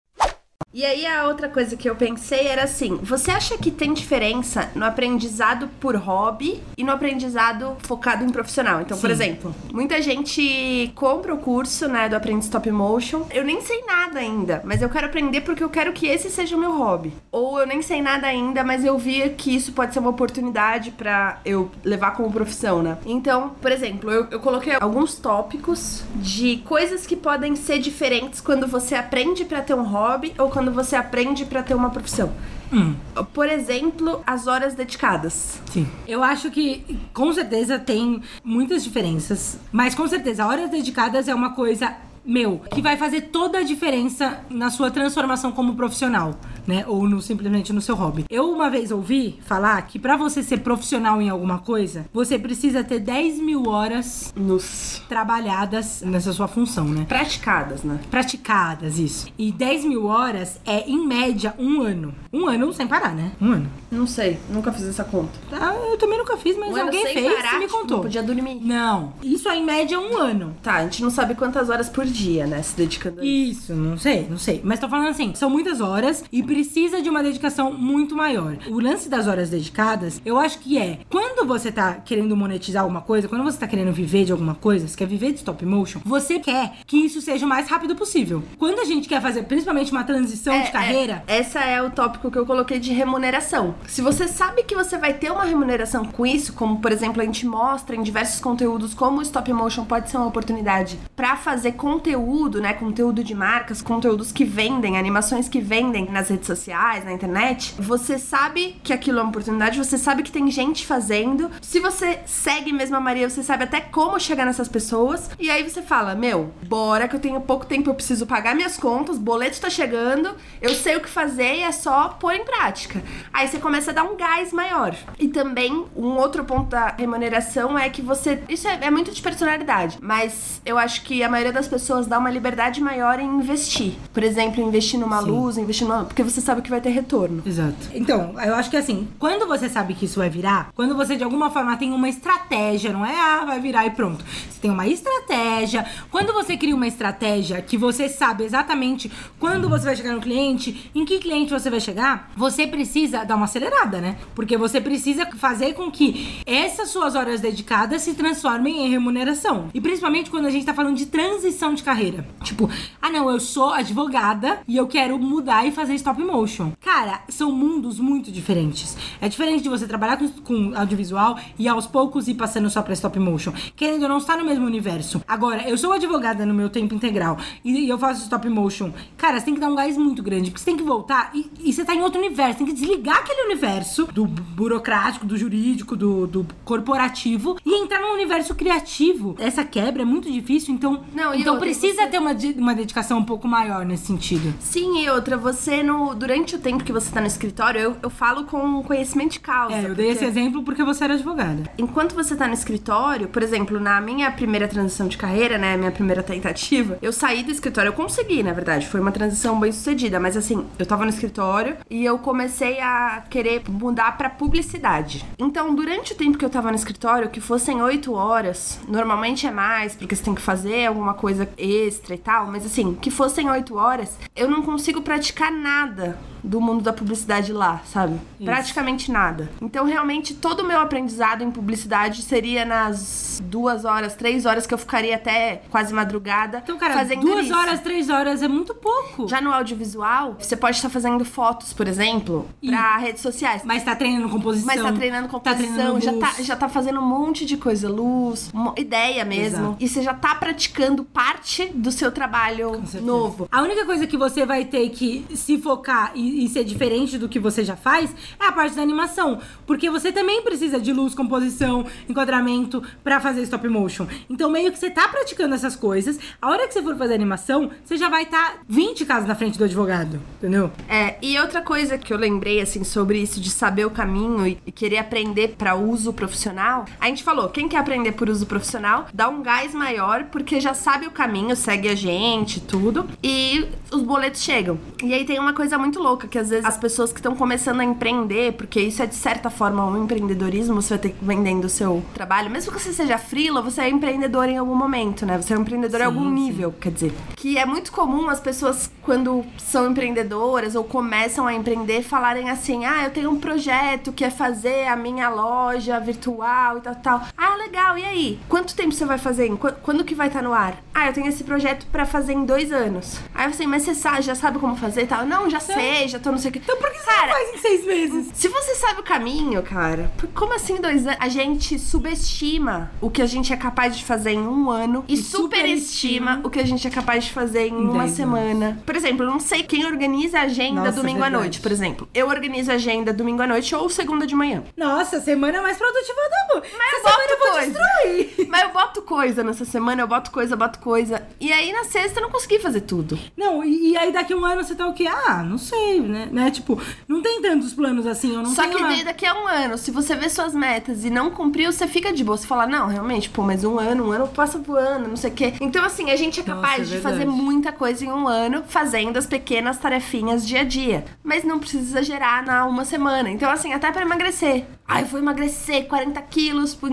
[0.77, 4.69] E aí a outra coisa que eu pensei era assim, você acha que tem diferença
[4.75, 8.81] no aprendizado por hobby e no aprendizado focado em profissional?
[8.81, 9.13] Então, por Sim.
[9.13, 13.25] exemplo, muita gente compra o curso, né, do Aprende Stop Motion.
[13.31, 16.55] Eu nem sei nada ainda, mas eu quero aprender porque eu quero que esse seja
[16.55, 17.11] o meu hobby.
[17.31, 20.91] Ou eu nem sei nada ainda, mas eu vi que isso pode ser uma oportunidade
[20.91, 22.99] pra eu levar como profissão, né?
[23.03, 28.67] Então, por exemplo, eu, eu coloquei alguns tópicos de coisas que podem ser diferentes quando
[28.67, 32.31] você aprende pra ter um hobby ou quando você aprende pra ter uma profissão.
[32.71, 32.95] Hum.
[33.33, 35.61] Por exemplo, as horas dedicadas.
[35.71, 35.87] Sim.
[36.07, 41.53] Eu acho que com certeza tem muitas diferenças, mas com certeza horas dedicadas é uma
[41.53, 41.95] coisa
[42.27, 46.35] meu, que vai fazer toda a diferença na sua transformação como profissional,
[46.67, 46.83] né?
[46.87, 48.25] Ou no, simplesmente no seu hobby.
[48.29, 52.83] Eu uma vez ouvi falar que pra você ser profissional em alguma coisa, você precisa
[52.83, 57.05] ter 10 mil horas Nos trabalhadas nessa sua função, né?
[57.07, 57.99] praticadas, né?
[58.11, 59.27] Praticadas, isso.
[59.37, 62.13] E 10 mil horas é, em média, um ano.
[62.33, 63.31] Um ano sem parar, né?
[63.39, 63.69] Um ano.
[63.89, 65.31] Não sei, nunca fiz essa conta.
[65.51, 67.97] Ah, eu também nunca fiz, mas Um alguém fez parar, e me tipo, contou.
[67.97, 68.55] não podia dormir.
[68.61, 70.55] Não, isso é em média um ano.
[70.61, 72.16] Tá, a gente não sabe quantas horas por dia,
[72.47, 72.61] né?
[72.61, 73.47] Se dedicando a isso.
[73.47, 74.61] Isso, não sei, não sei.
[74.63, 78.57] Mas tô falando assim, são muitas horas e precisa de uma dedicação muito maior.
[78.69, 83.01] O lance das horas dedicadas, eu acho que é quando você tá querendo monetizar alguma
[83.01, 85.99] coisa, quando você tá querendo viver de alguma coisa, você quer viver de stop motion,
[86.05, 88.43] você quer que isso seja o mais rápido possível.
[88.57, 91.89] Quando a gente quer fazer principalmente uma transição É, de carreira, é, essa é o
[91.89, 93.75] tópico que eu coloquei de remuneração.
[93.87, 97.25] Se você sabe que você vai ter uma remuneração com isso, como por exemplo a
[97.25, 101.73] gente mostra em diversos conteúdos como o stop motion pode ser uma oportunidade pra fazer
[101.97, 107.11] conteúdo, né, conteúdo de marcas, conteúdos que vendem, animações que vendem nas redes sociais, na
[107.11, 111.49] internet, você sabe que aquilo é uma oportunidade, você sabe que tem gente fazendo.
[111.59, 115.31] Se você segue mesmo a Maria, você sabe até como chegar nessas pessoas.
[115.39, 118.77] E aí você fala: "Meu, bora que eu tenho pouco tempo, eu preciso pagar minhas
[118.77, 123.01] contas, boleto tá chegando, eu sei o que fazer e é só pôr em prática".
[123.33, 124.95] Aí você começa a dar um gás maior.
[125.17, 129.21] E também um outro ponto da remuneração é que você, isso é, é muito de
[129.21, 133.93] personalidade, mas eu acho que a maioria das pessoas dá uma liberdade maior em investir.
[134.13, 135.29] Por exemplo, investir numa Sim.
[135.29, 137.41] luz, investir numa, porque você sabe que vai ter retorno.
[137.45, 137.75] Exato.
[137.93, 141.23] Então, eu acho que assim, quando você sabe que isso vai virar, quando você de
[141.23, 144.23] alguma forma tem uma estratégia, não é ah, vai virar e pronto.
[144.49, 145.85] Você tem uma estratégia.
[146.11, 150.91] Quando você cria uma estratégia que você sabe exatamente quando você vai chegar no cliente,
[150.93, 154.17] em que cliente você vai chegar, você precisa dar uma acelerada, né?
[154.35, 159.69] Porque você precisa fazer com que essas suas horas dedicadas se transformem em remuneração.
[159.73, 162.27] E principalmente quando a gente tá falando de transição de carreira.
[162.43, 162.69] Tipo,
[163.01, 166.71] ah não, eu sou advogada e eu quero mudar e fazer stop motion.
[166.81, 168.97] Cara, são mundos muito diferentes.
[169.21, 172.93] É diferente de você trabalhar com, com audiovisual e aos poucos ir passando só pra
[172.93, 173.53] stop motion.
[173.75, 175.21] Querendo ou não estar no mesmo universo.
[175.27, 178.91] Agora, eu sou advogada no meu tempo integral e eu faço stop motion.
[179.15, 181.49] Cara, você tem que dar um gás muito grande, porque você tem que voltar e,
[181.59, 182.57] e você tá em outro universo.
[182.57, 188.13] Tem que desligar aquele universo do burocrático, do jurídico, do, do corporativo e entrar num
[188.13, 189.35] universo criativo.
[189.39, 192.75] Essa quebra é muito difícil, então, Não, e então outra, precisa você- ter uma, uma
[192.75, 194.53] dedicação um pouco maior nesse sentido.
[194.59, 198.09] Sim, e outra, você no durante o tempo que você tá no escritório, eu, eu
[198.09, 199.75] falo com conhecimento de causa.
[199.75, 201.63] É, eu dei esse porque- exemplo porque você era advogada.
[201.77, 205.91] Enquanto você tá no escritório, por exemplo, na minha primeira transição de carreira, né, minha
[205.91, 210.19] primeira tentativa, eu saí do escritório, eu consegui, na verdade, foi uma transição bem sucedida,
[210.19, 215.25] mas assim, eu tava no escritório e eu comecei a querer mudar pra publicidade.
[215.37, 219.51] Então, durante o tempo que eu tava no escritório, que fossem oito horas, normalmente é
[219.51, 223.49] mais, porque você tem que fazer alguma coisa extra e tal, mas assim, que fossem
[223.49, 228.19] oito horas, eu não consigo praticar nada do mundo da publicidade lá, sabe?
[228.43, 229.49] Praticamente nada.
[229.61, 234.73] Então, realmente, todo o meu aprendizado em publicidade seria nas duas horas, três horas que
[234.73, 237.55] eu ficaria até quase madrugada Então, cara, fazendo duas isso.
[237.55, 239.27] horas, três horas é muito pouco.
[239.27, 243.61] Já no audiovisual, você pode estar fazendo fotos, por exemplo, E- pra redes sociais.
[243.65, 244.67] Mas tá treinando composição.
[244.67, 248.51] Mas tá treinando composição, treinando já, tá, já tá fazendo um monte de coisa, luz,
[248.77, 249.57] ideia mesmo.
[249.59, 249.77] Exato.
[249.79, 253.47] E você já tá praticando parte do seu trabalho novo.
[253.51, 257.27] A única coisa que você vai ter que se focar e, e ser diferente do
[257.27, 259.39] que você já faz é a parte da animação.
[259.65, 264.07] Porque você também precisa de luz, composição, enquadramento pra fazer stop motion.
[264.29, 266.19] Então, meio que você tá praticando essas coisas.
[266.41, 269.57] A hora que você for fazer animação, você já vai estar 20 casas na frente
[269.57, 270.19] do advogado.
[270.37, 270.71] Entendeu?
[270.87, 274.71] É, e outra coisa que eu lembrei, assim, sobre isso de saber o caminho e,
[274.71, 279.27] querer aprender pra uso profissional, a gente falou, quem quer aprender por uso profissional, dá
[279.27, 284.41] um gás maior, porque já sabe o caminho, segue a gente, tudo, e os boletos
[284.41, 284.79] chegam.
[285.03, 287.81] E aí tem uma coisa muito louca, que às vezes as pessoas que estão começando
[287.81, 291.65] a empreender, porque isso é de certa forma um empreendedorismo, você vai ter que vendendo
[291.65, 295.35] o seu trabalho, mesmo que você seja freela, você é empreendedor em algum momento, né?
[295.35, 296.29] Você é um empreendedor em Sim, algum sim.
[296.33, 297.13] nível, quer dizer.
[297.35, 302.85] Que é muito comum as pessoas, quando são empreendedoras ou começam a empreender, falarem assim:
[302.85, 307.21] ah, eu tenho um projeto que é fazer a minha loja virtual e tal, tal.
[307.37, 308.39] Ah, legal, e aí?
[308.47, 309.49] Quanto tempo você vai fazer?
[309.57, 310.77] Qu- Quando que vai estar no ar?
[310.93, 313.19] Ah, eu tenho esse projeto pra fazer em dois anos.
[313.33, 315.25] Aí eu assim, mas você sabe, já sabe como fazer e tal?
[315.25, 316.59] Não, já sei, já tô não sei o que.
[316.59, 318.27] Então, por que você Cara, não faz em seis meses?
[318.33, 321.17] se você sabe o caminho, cara, como assim dois anos?
[321.19, 325.13] A gente subestima o que a gente é capaz de fazer em um ano e,
[325.13, 328.79] E superestima superestima o que a gente é capaz de fazer em, uma semana.
[328.85, 331.43] Por exemplo, eu não sei quem organiza a agenda Nossa, domingo à verdade.
[331.43, 332.07] noite, por exemplo.
[332.13, 334.63] Eu organizo a agenda domingo à noite ou segunda de manhã.
[334.75, 336.17] Nossa, semana mais produtiva
[336.49, 336.67] do mundo.
[336.77, 337.79] Mas eu Essa semana eu boto vou coisa.
[337.79, 338.47] destruir.
[338.49, 341.27] Mas eu boto coisa nessa semana, eu boto coisa, boto coisa.
[341.39, 343.17] E aí na sexta eu não consegui fazer tudo.
[343.35, 345.07] Não, e, e aí daqui um ano você tá o quê?
[345.07, 346.27] Ah, não sei, né?
[346.31, 346.51] né?
[346.51, 349.47] Tipo, não tem tantos planos assim, eu não Só que uma- daí daqui a um
[349.47, 352.37] ano, se você vê suas metas e não cumpriu, você fica de boa.
[352.37, 355.33] Você fala, não, realmente, pô, mas um ano, um ano passa voando, não sei o
[355.33, 355.53] quê.
[355.61, 358.63] Então, assim, a gente é Nossa, capaz é de fazer muita coisa em um ano,
[358.67, 361.05] fazendo as pequenas tarefinhas dia a dia.
[361.23, 363.29] Mas não precisa exagerar na uma semana.
[363.29, 364.65] Então, assim, até pra emagrecer.
[364.89, 366.89] Ah, eu vou emagrecer 40 quilos por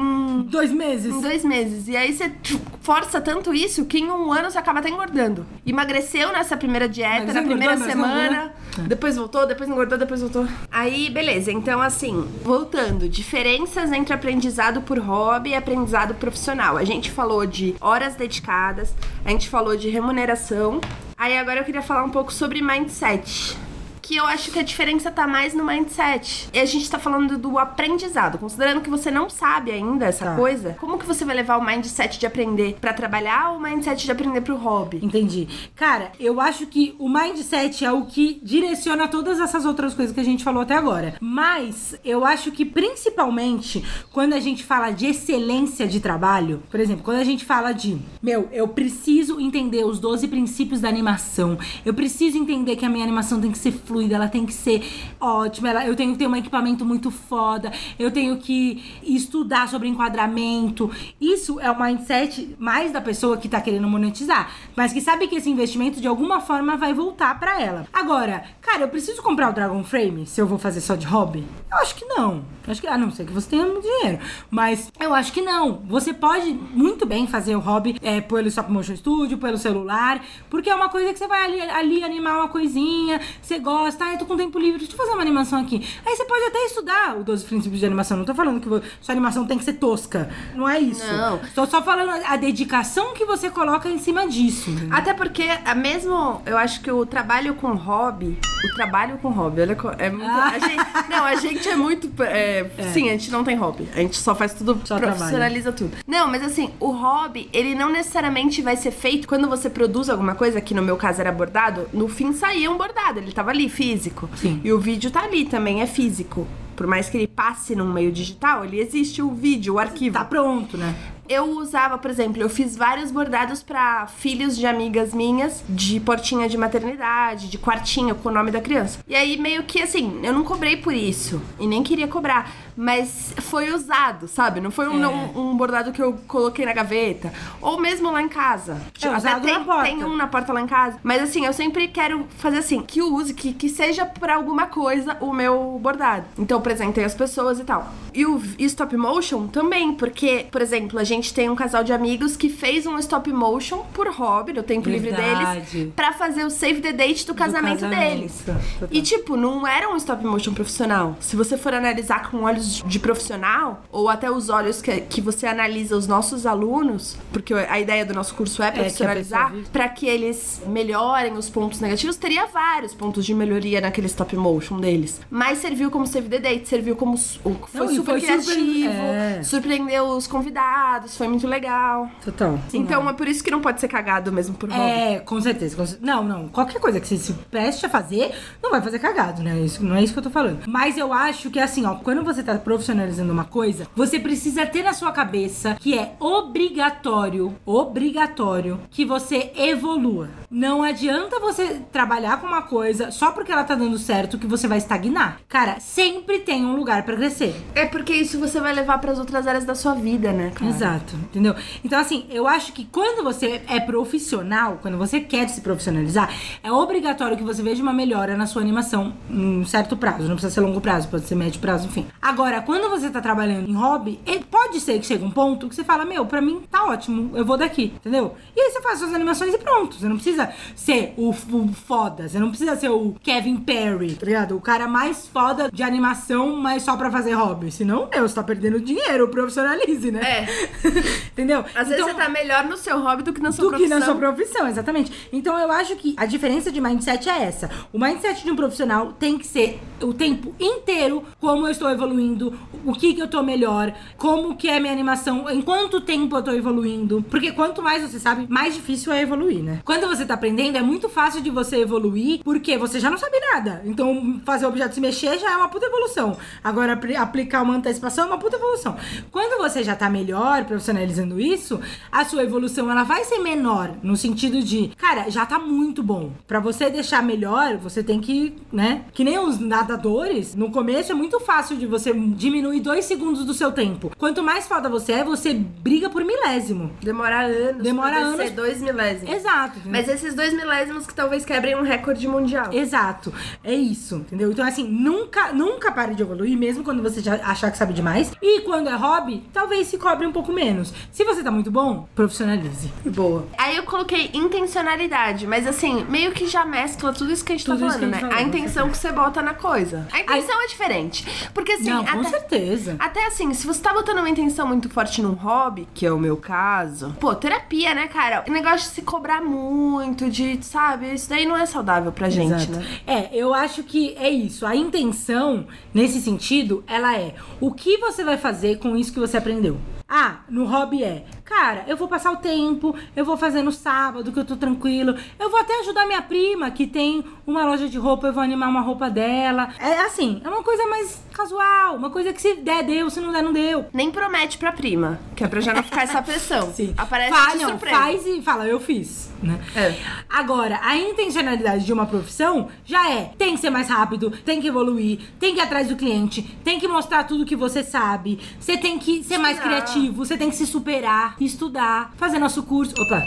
[0.47, 1.15] Dois meses.
[1.15, 1.87] em dois meses.
[1.87, 2.33] E aí você
[2.81, 5.47] força tanto isso que em um ano você acaba até engordando.
[5.65, 8.53] Emagreceu nessa primeira dieta, Mas na primeira semana.
[8.73, 8.89] engordou.
[8.89, 10.45] Depois voltou, depois engordou, depois voltou.
[10.73, 11.53] Aí, beleza.
[11.53, 13.09] Então, assim, voltando.
[13.09, 16.77] Diferenças entre aprendizado por hobby e aprendizado profissional.
[16.77, 18.93] A gente falou de horas dedicadas,
[19.25, 20.81] a gente falou de remuneração.
[21.17, 23.57] Aí agora eu queria falar um pouco sobre mindset
[24.07, 26.49] que eu acho que a diferença tá mais no mindset.
[26.53, 30.37] E a gente tá falando do aprendizado, considerando que você não sabe ainda essa Tá.
[30.37, 34.05] coisa, como que você vai levar o mindset de aprender pra trabalhar ou o mindset
[34.05, 35.01] de aprender pro hobby?
[35.03, 35.49] Entendi.
[35.75, 40.21] Cara, eu acho que o mindset é o que direciona todas essas outras coisas que
[40.21, 41.15] a gente falou até agora.
[41.21, 47.03] Mas eu acho que principalmente quando a gente fala de excelência de trabalho, por exemplo,
[47.05, 51.57] quando a gente fala de, meu, eu preciso entender os 12 princípios da animação.
[51.87, 54.83] Eu preciso entender que a minha animação tem que ser fluida, ela tem que ser
[55.21, 59.89] ótima, ela- eu tenho que ter um equipamento muito foda, eu tenho que estudar sobre
[59.89, 60.91] enquadramento.
[61.21, 65.37] Isso é o mindset mais da pessoa que tá querendo monetizar, mas que sabe que
[65.37, 67.87] esse investimento de alguma forma vai voltar pra ela.
[67.93, 71.45] Agora, cara, eu preciso comprar o Dragon Frame se eu vou fazer só de hobby?
[71.71, 72.45] Eu acho que não.
[72.67, 74.19] Eu acho que, a não ser que você tenha muito dinheiro.
[74.51, 75.83] Mas eu acho que não.
[75.87, 80.71] Você pode muito bem fazer o hobby é, pelo Stop Motion Studio, pelo celular, porque
[80.71, 84.19] é uma coisa que você vai ali, ali animar uma coisinha, você gosta, ah, eu
[84.19, 85.87] tô com tempo livre, deixa eu fazer uma animação aqui.
[86.05, 88.17] Aí você pode até estudar o 12 princípios de animação.
[88.17, 88.69] Não tô falando que
[89.01, 90.29] sua animação tem que ser tosca.
[90.55, 91.07] Não é isso.
[91.07, 91.39] Não.
[91.55, 94.71] Tô só falando a dedicação que você coloca em cima disso.
[94.71, 94.97] entendeu?
[94.97, 98.39] Até porque, a mesmo, eu acho que o trabalho com hobby,
[98.71, 100.25] o trabalho com hobby, olha, é muito.
[100.27, 100.53] Ah.
[100.55, 102.11] a gente- não, a gente é muito.
[102.23, 103.89] é, Sim, a gente não tem hobby.
[103.95, 105.97] A gente só faz tudo, Só profissionaliza tudo.
[106.07, 110.35] Não, mas assim, o hobby, ele não necessariamente vai ser feito quando você produz alguma
[110.35, 113.69] coisa, que no meu caso era bordado, no fim saía um bordado, ele tava ali,
[113.75, 114.31] físico.
[114.37, 114.61] Sim.
[114.65, 116.47] E o vídeo tá ali também, é físico.
[116.77, 120.15] Por mais que ele passe num meio digital, ele existe o vídeo, o arquivo.
[120.19, 120.95] Tá pronto, né?
[121.27, 126.47] Eu usava, por exemplo, eu fiz vários bordados pra filhos de amigas minhas, de portinha
[126.51, 128.99] de maternidade, de quartinho com o nome da criança.
[129.09, 133.33] E aí meio que assim, eu não cobrei por isso e nem queria cobrar, mas
[133.39, 134.61] foi usado, sabe?
[134.61, 134.99] Não foi um, É.
[134.99, 138.77] não- um bordado que eu coloquei na gaveta ou mesmo lá em casa.
[138.93, 142.27] Tipo, até tem, tem um na porta lá em casa, mas assim, eu sempre quero
[142.37, 146.27] fazer assim, que use, que, que seja pra alguma coisa o meu bordado.
[146.39, 147.93] Então eu presentei as pessoas e tal.
[148.15, 152.37] E o stop motion também, porque, por exemplo, a gente tem um casal de amigos
[152.37, 155.61] que fez um stop motion por hobby, no tempo livre Verdade.
[155.71, 158.17] deles, pra fazer o save the date do casamento, casamento.
[158.17, 158.43] deles.
[158.45, 158.89] Total.
[158.91, 161.17] E tipo, não era um stop motion profissional.
[161.21, 165.47] Se você for analisar com olhos de profissional, ou até os olhos que, que você
[165.47, 169.69] analisa os nossos alunos, porque a ideia do nosso curso é a profissionalizar, vive.
[169.71, 174.79] pra que eles melhorem os pontos negativos, teria vários pontos de melhoria naquele stop motion
[174.79, 175.21] deles.
[175.29, 179.43] Mas serviu como save the date, serviu como foi Não, super foi super- criativo, é.
[179.43, 182.09] surpreendeu os convidados, foi muito legal.
[182.25, 182.59] Total.
[182.73, 184.83] então é por isso que não pode ser cagado mesmo por hobby.
[184.83, 185.77] É, com certeza.
[185.77, 186.49] com Não, não.
[186.49, 189.59] Qualquer coisa que você se preste a fazer, não vai fazer cagado, né?
[189.61, 190.61] Isso, não é isso que eu tô falando.
[190.67, 194.83] Mas eu acho que, assim, ó, quando você tá profissionalizando uma coisa, você precisa ter
[194.83, 200.29] na sua cabeça que é obrigatório, obrigatório, que você evolua.
[200.51, 204.67] Não adianta você trabalhar com uma coisa só porque ela tá dando certo que você
[204.69, 205.41] vai estagnar.
[205.49, 207.55] Cara, sempre tem um lugar pra crescer.
[207.75, 210.71] É porque isso você vai levar pras outras áreas da sua vida, né, cara?
[210.71, 211.55] Exato, entendeu?
[211.85, 216.31] Então, assim, eu acho que quando você é profissional, quando você quer se profissionalizar,
[216.63, 220.29] é obrigatório que você veja uma melhora na sua animação em um certo prazo.
[220.29, 222.07] Não precisa ser longo prazo, pode ser médio prazo, enfim.
[222.21, 225.85] Agora, quando você tá trabalhando em hobby, pode ser que chegue um ponto que você
[225.85, 228.35] fala, meu, pra mim tá ótimo, eu vou daqui, entendeu?
[228.57, 229.97] E aí você faz suas animações e pronto.
[229.97, 234.27] Você não precisa ser o, o foda, você não precisa ser o Kevin Perry, tá
[234.27, 234.57] ligado?
[234.57, 237.71] O cara mais foda de animação, mas só pra fazer hobby.
[237.71, 240.21] Senão, meu, você tá perdendo dinheiro, profissionalize, né?
[240.23, 240.49] É.
[241.33, 241.65] Entendeu?
[241.75, 243.99] Às vezes você tá melhor no seu hobby do que na sua do que profissão.
[243.99, 245.29] na sua profissão, exatamente.
[245.33, 247.71] Então eu acho que a diferença de mindset é essa.
[247.93, 252.55] O mindset de um profissional tem que ser o tempo inteiro como eu estou evoluindo,
[252.85, 256.43] o que que eu tô melhor, como que é minha animação, em quanto tempo eu
[256.43, 257.25] tô evoluindo.
[257.31, 259.81] Porque quanto mais você sabe, mais difícil é evoluir, né?
[259.85, 263.39] Quando você tá aprendendo, é muito fácil de você evoluir, porque você já não sabe
[263.53, 263.83] nada.
[263.85, 266.24] Então fazer o objeto se mexer já é uma puta evolução.
[266.63, 268.97] Agora apli- aplicar uma antecipação é uma puta evolução.
[269.31, 274.17] Quando você já tá melhor profissionalizando isso, a sua evolução ela vai ser menor no
[274.17, 276.33] sentido de, cara, já tá muito bom.
[276.47, 279.03] Pra você deixar melhor, você tem que, né?
[279.13, 283.53] Que nem os nadadores, no começo é muito fácil de você diminuir dois segundos do
[283.55, 284.11] seu tempo.
[284.19, 286.91] Quanto mais foda você é, você briga por milésimo.
[287.03, 287.83] Demora anos.
[287.83, 288.37] Demora pra anos.
[288.39, 289.35] descer dois milésimos.
[289.35, 289.79] Exato.
[289.79, 289.93] entendeu?
[289.93, 292.73] Mas esses dois milésimos que talvez quebrem um recorde mundial.
[292.73, 293.33] Exato.
[293.63, 294.51] É isso, entendeu?
[294.51, 298.33] Então, assim, nunca, nunca pare de evoluir, mesmo quando você já achar que sabe demais.
[298.43, 300.93] E quando é hobby, talvez se cobre um pouco menos.
[301.13, 302.93] Se você tá muito bom, profissionalize.
[303.07, 303.47] Boa.
[303.59, 307.65] Aí eu coloquei intencionalidade, mas assim, meio que já mescla tudo isso que a gente
[307.67, 308.21] Tudo tá isso que falando, né?
[308.21, 310.07] falou, a com intenção que você bota na coisa.
[310.13, 311.51] A intenção é diferente.
[311.53, 312.97] Porque assim, Não, com até, certeza.
[312.99, 316.19] até assim, se você tá botando uma intenção muito forte num hobby, que é o
[316.19, 318.45] meu caso, pô, terapia, né, cara?
[318.49, 321.13] O negócio de se cobrar muito, de, sabe?
[321.15, 322.73] Isso daí não é saudável pra gente, Exato.
[322.73, 322.87] né?
[323.07, 324.67] É, eu acho que é isso.
[324.67, 325.67] A intenção,
[326.05, 329.79] nesse sentido, ela é o que você vai fazer com isso que você aprendeu.
[330.07, 334.31] Ah, no hobby é, cara, eu vou passar o tempo, eu vou fazer no sábado,
[334.31, 335.15] que eu tô tranquilo.
[335.41, 338.69] Eu vou até ajudar minha prima, que tem uma loja de roupa, eu vou animar
[338.69, 339.71] uma roupa dela.
[339.81, 343.33] É assim, é uma coisa mais casual, uma coisa que se der, deu, se não
[343.33, 343.87] der, não deu.
[343.95, 346.71] Nem promete pra prima, que é pra já não ficar essa pressão.
[346.73, 346.93] Sim.
[346.99, 347.97] Aparece Fa- de surpresa.
[347.97, 349.59] faz e fala, eu fiz, né?
[349.75, 349.95] É.
[350.29, 354.69] Agora, a intencionalidade de uma profissão já é, tem que ser mais rápido, tem que
[354.69, 358.77] evoluir, tem que ir atrás do cliente, tem que mostrar tudo que você sabe, você
[358.77, 362.95] tem que ser mais criativo, você tem que se superar, estudar, fazer nosso curso.
[362.99, 363.23] Opa!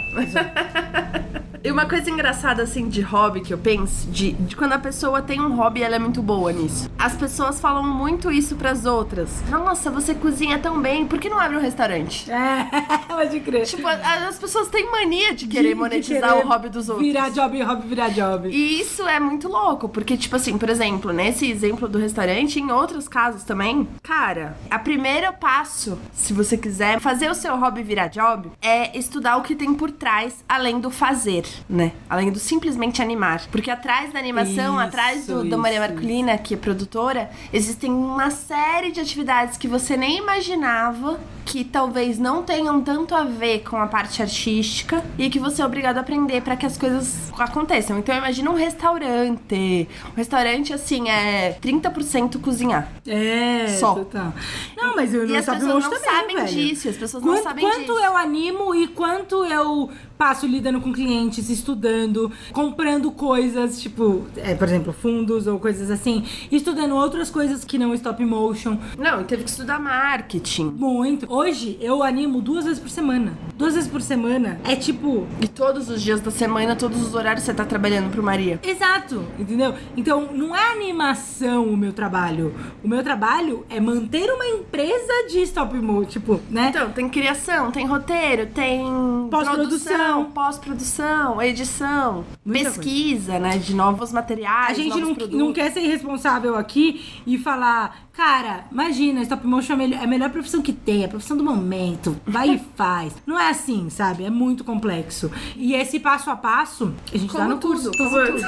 [1.68, 5.22] E uma coisa engraçada, assim, de hobby que eu penso, de, de quando a pessoa
[5.22, 6.90] tem um hobby, ela é muito boa nisso.
[6.98, 9.44] As pessoas falam muito isso pras outras.
[9.50, 12.32] Nossa, você cozinha tão bem, por que não abre um restaurante?
[12.32, 12.70] É,
[13.08, 13.66] pode crer.
[13.66, 17.06] Tipo, as pessoas têm mania de querer De- de monetizar querer o hobby dos outros.
[17.06, 18.48] Virar job, hobby, virar job.
[18.50, 22.72] E isso é muito louco, porque, tipo assim, por exemplo, nesse exemplo do restaurante, em
[22.72, 28.08] outros casos também, cara, a primeiro passo, se você quiser fazer o seu hobby virar
[28.08, 31.44] job, é estudar o que tem por trás, além do fazer.
[31.70, 31.92] Né?
[32.10, 33.46] Além do simplesmente animar.
[33.52, 38.30] Porque atrás da animação, Isso, atrás do, da Maria Marculina, que é produtora, existem uma
[38.32, 43.78] série de atividades que você nem imaginava que talvez não tenham tanto a ver com
[43.78, 47.98] a parte artística e que você é obrigado a aprender para que as coisas aconteçam.
[47.98, 49.88] Então imagina um restaurante.
[50.12, 52.92] Um restaurante assim é 30% cozinhar.
[53.06, 53.94] É, Só.
[53.94, 54.34] total.
[54.76, 56.48] Não, mas eu E não as sabe pessoas não também, sabem velho.
[56.48, 58.00] disso, as pessoas não quanto, sabem quanto disso.
[58.00, 64.68] eu animo e quanto eu passo lidando com clientes, estudando, comprando coisas, tipo, é, por
[64.68, 68.78] exemplo, fundos ou coisas assim, estudando outras coisas que não stop motion.
[68.98, 70.74] Não, teve que estudar marketing.
[70.76, 71.32] Muito.
[71.32, 73.38] Hoje eu animo duas vezes por semana.
[73.56, 75.28] Duas vezes por semana é tipo.
[75.42, 78.60] E todos os dias da semana, todos os horários você tá trabalhando pro Maria.
[78.64, 79.74] Exato, entendeu?
[79.96, 82.54] Então não é animação o meu trabalho.
[82.84, 86.68] O meu trabalho é manter uma empresa de stop motion, tipo, né?
[86.70, 88.86] Então, tem criação, tem roteiro, tem
[89.30, 90.07] Pós-produção.
[90.08, 95.38] Produção, pós-produção, edição, Muita pesquisa, né, de novos materiais, A gente não, produtos.
[95.40, 100.30] não quer ser irresponsável aqui e falar, cara, imagina, stop motion é a melhor, é
[100.30, 103.14] profissão que tem, é a profissão do momento, vai e faz.
[103.26, 104.24] Não é assim, sabe?
[104.24, 105.30] É muito complexo.
[105.56, 107.92] E esse passo a passo, a gente Como dá no tudo, curso.
[107.98, 108.42] como tudo.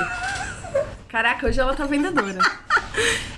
[1.10, 2.40] Caraca, hoje ela tá vendedora.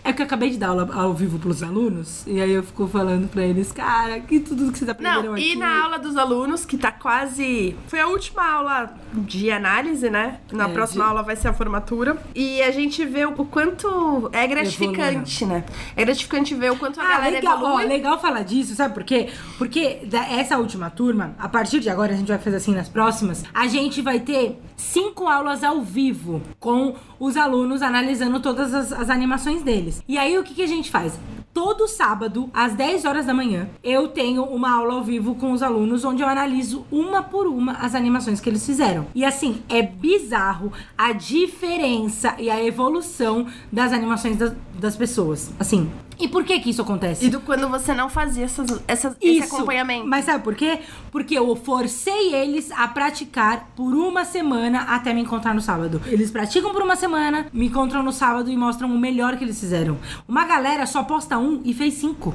[0.03, 2.87] É que eu acabei de dar aula ao vivo pros alunos, e aí eu fico
[2.87, 5.51] falando pra eles, cara, que tudo que vocês aprenderam Não, aqui.
[5.51, 7.75] e na aula dos alunos, que tá quase.
[7.87, 10.39] Foi a última aula de análise, né?
[10.51, 12.17] Na É, próxima de- aula vai ser a formatura.
[12.33, 15.63] E a gente vê o quanto é gratificante, né?
[15.95, 17.85] É gratificante ver o quanto a Ah, galera legal, ó, evolui.
[17.85, 19.29] legal falar disso, sabe por quê?
[19.59, 19.99] Porque
[20.31, 23.67] essa última turma, a partir de agora, a gente vai fazer assim nas próximas, a
[23.67, 29.61] gente vai ter cinco aulas ao vivo com os alunos analisando todas as, as animações
[29.61, 30.01] deles.
[30.07, 31.19] E aí, o que, que a gente faz?
[31.53, 35.61] Todo sábado, às 10 horas da manhã, eu tenho uma aula ao vivo com os
[35.61, 39.05] alunos onde eu analiso uma por uma as animações que eles fizeram.
[39.13, 45.51] E assim, é bizarro a diferença e a evolução das animações das, das pessoas.
[45.59, 45.91] Assim,
[46.21, 47.25] e por que que isso acontece?
[47.25, 49.55] E do quando você não fazia essas, essas, esse Isso.
[49.55, 50.07] acompanhamento.
[50.07, 50.79] Mas sabe por quê?
[51.11, 56.01] Porque eu forcei eles a praticar por uma semana até me encontrar no sábado.
[56.05, 59.59] Eles praticam por uma semana, me encontram no sábado e mostram o melhor que eles
[59.59, 59.97] fizeram.
[60.27, 62.33] Uma galera só posta um e fez cinco.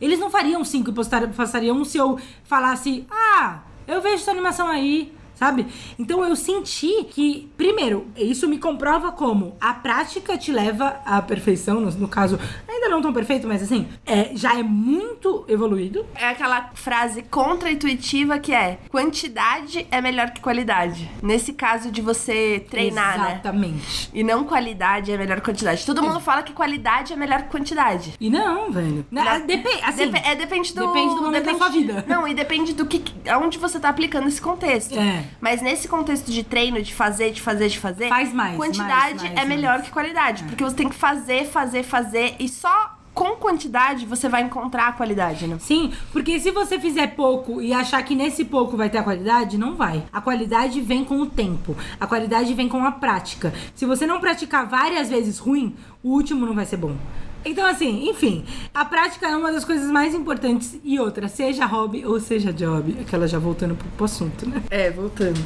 [0.00, 4.30] Eles não fariam cinco e postar- postariam um se eu falasse: Ah, eu vejo essa
[4.30, 5.13] animação aí.
[5.34, 5.66] Sabe?
[5.98, 11.80] Então eu senti que, primeiro, isso me comprova como a prática te leva à perfeição,
[11.80, 16.06] no, no caso, ainda não tão perfeito, mas assim, é, já é muito evoluído.
[16.14, 21.10] É aquela frase contra-intuitiva que é quantidade é melhor que qualidade.
[21.22, 23.32] Nesse caso de você treinar, né?
[23.32, 24.10] Exatamente.
[24.12, 25.84] E não qualidade é melhor que quantidade.
[25.86, 28.14] Todo mundo fala que qualidade é melhor que quantidade.
[28.20, 29.04] E não, velho.
[29.10, 30.86] Na- Depende, assim, Depe- é, depende do...
[30.86, 32.04] depende do momento da sua vida.
[32.06, 33.02] Não, e depende do que...
[33.28, 34.98] Aonde você tá aplicando esse contexto.
[34.98, 35.23] É.
[35.40, 38.08] Mas nesse contexto de treino, de fazer, de fazer, de fazer...
[38.08, 39.84] Faz mais, Quantidade mais, mais, é melhor mais.
[39.84, 40.44] que qualidade.
[40.44, 42.36] Porque você tem que fazer, fazer, fazer.
[42.38, 45.56] E só com quantidade você vai encontrar a qualidade, né?
[45.60, 49.56] Sim, porque se você fizer pouco e achar que nesse pouco vai ter a qualidade,
[49.56, 50.02] não vai.
[50.12, 51.76] A qualidade vem com o tempo.
[52.00, 53.54] A qualidade vem com a prática.
[53.74, 56.96] Se você não praticar várias vezes ruim, o último não vai ser bom.
[57.44, 60.78] Então, assim, enfim, a prática é uma das coisas mais importantes.
[60.82, 62.96] E outra, seja hobby ou seja job.
[63.00, 64.62] Aquela já voltando pro, pro assunto, né?
[64.70, 65.38] É, voltando.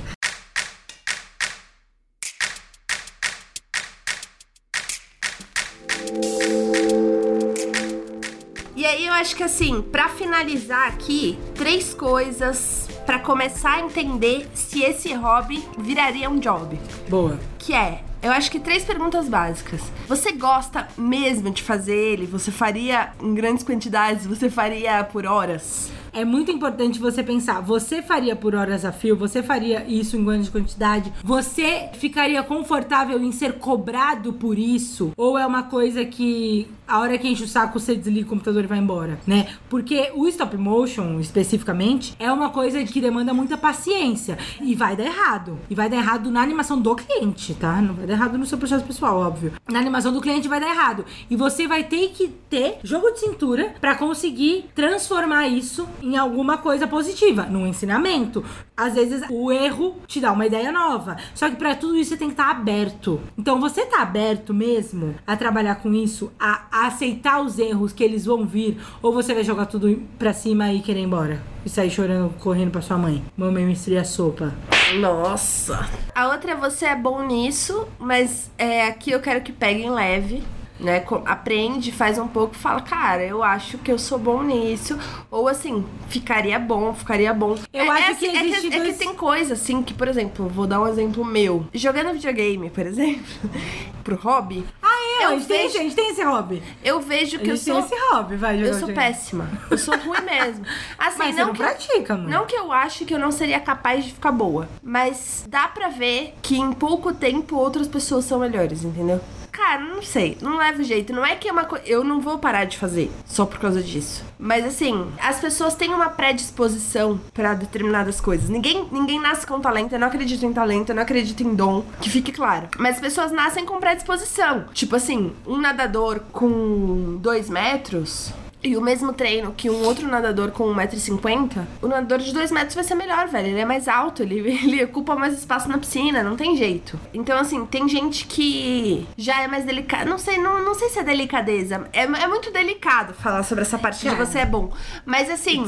[8.77, 14.47] E aí eu acho que assim, pra finalizar aqui, três coisas pra começar a entender
[14.53, 16.79] se esse hobby viraria um job.
[17.09, 17.41] Boa.
[17.59, 19.81] Que é, eu acho que três perguntas básicas.
[20.07, 22.27] Você gosta mesmo de fazer ele?
[22.27, 24.27] Você faria em grandes quantidades?
[24.27, 25.91] Você faria por horas?
[26.19, 30.25] É muito importante você pensar, você faria por horas a fio, você faria isso em
[30.25, 35.13] grande quantidade, você ficaria confortável em ser cobrado por isso?
[35.17, 38.65] Ou é uma coisa que a hora que enche o saco você desliga o computador
[38.65, 39.47] e vai embora, né?
[39.69, 45.05] Porque o stop motion, especificamente, é uma coisa que demanda muita paciência e vai dar
[45.05, 45.57] errado.
[45.71, 47.81] E vai dar errado na animação do cliente, tá?
[47.81, 49.53] Não vai dar errado no seu processo pessoal, óbvio.
[49.71, 51.05] Na animação do cliente vai dar errado.
[51.31, 55.87] E você vai ter que ter jogo de cintura pra conseguir transformar isso
[56.17, 58.45] alguma coisa positiva, num ensinamento.
[58.77, 61.17] Às vezes o erro te dá uma ideia nova.
[61.35, 63.21] Só que pra tudo isso você tem que estar aberto.
[63.37, 68.05] Então você tá aberto mesmo a trabalhar com isso, a, a aceitar os erros que
[68.05, 71.43] eles vão vir, ou você vai jogar tudo pra cima e querer ir embora?
[71.65, 73.23] E sair chorando, correndo pra sua mãe.
[73.37, 74.55] Mamãe me estria a sopa.
[75.01, 75.89] Nossa.
[76.15, 80.43] A outra é você é bom nisso, mas é, aqui eu quero que peguem leve.
[80.81, 81.05] Né?
[81.27, 84.99] Aprende, faz um pouco, fala, cara, eu acho que eu sou bom nisso.
[85.31, 87.57] Ou assim, ficaria bom, ficaria bom.
[87.73, 89.93] Eu é, acho é, que assim, é existe é que dois- tem coisa assim que,
[89.95, 91.67] por exemplo, vou dar um exemplo meu.
[91.75, 93.25] Jogando videogame, por exemplo,
[94.05, 96.63] pro hobby, Ah, é, Eu tem, vejo- a gente tem esse hobby.
[96.85, 97.79] eu vejo que eu tem sou.
[97.81, 99.49] esse hobby, vai jogar Eu sou péssima.
[99.71, 100.65] Eu sou ruim mesmo.
[100.99, 102.29] Assim, Mas você não não que, pratica, mano.
[102.29, 104.69] não que eu acho que eu não seria capaz de ficar boa.
[104.83, 109.21] Mas dá pra ver que em pouco tempo outras pessoas são melhores, entendeu?
[109.51, 111.13] Cara, não sei, não leva jeito.
[111.13, 111.85] Não é que é uma coisa.
[111.87, 114.25] Eu não vou parar de fazer só por causa disso.
[114.39, 118.49] Mas assim, as pessoas têm uma predisposição pra determinadas coisas.
[118.49, 119.93] Ninguém, ninguém nasce com talento.
[119.93, 121.85] Eu não acredito em talento, eu não acredito em dom.
[122.01, 122.69] Que fique claro.
[122.79, 124.67] Mas as pessoas nascem com predisposição.
[124.73, 128.33] Tipo assim, um nadador com dois metros.
[128.63, 132.75] E o mesmo treino que um outro nadador com 1,50m, o nadador de 2 metros
[132.75, 133.49] vai ser melhor, velho.
[133.49, 136.99] Ele é mais alto, ele, ele ocupa mais espaço na piscina, não tem jeito.
[137.15, 140.05] Então, assim, tem gente que já é mais delicada.
[140.05, 141.89] Não sei, não, não sei se é delicadeza.
[141.93, 144.27] É, é muito delicado falar sobre essa parte de Cara.
[144.27, 144.73] você é bom.
[145.07, 145.63] Mas assim.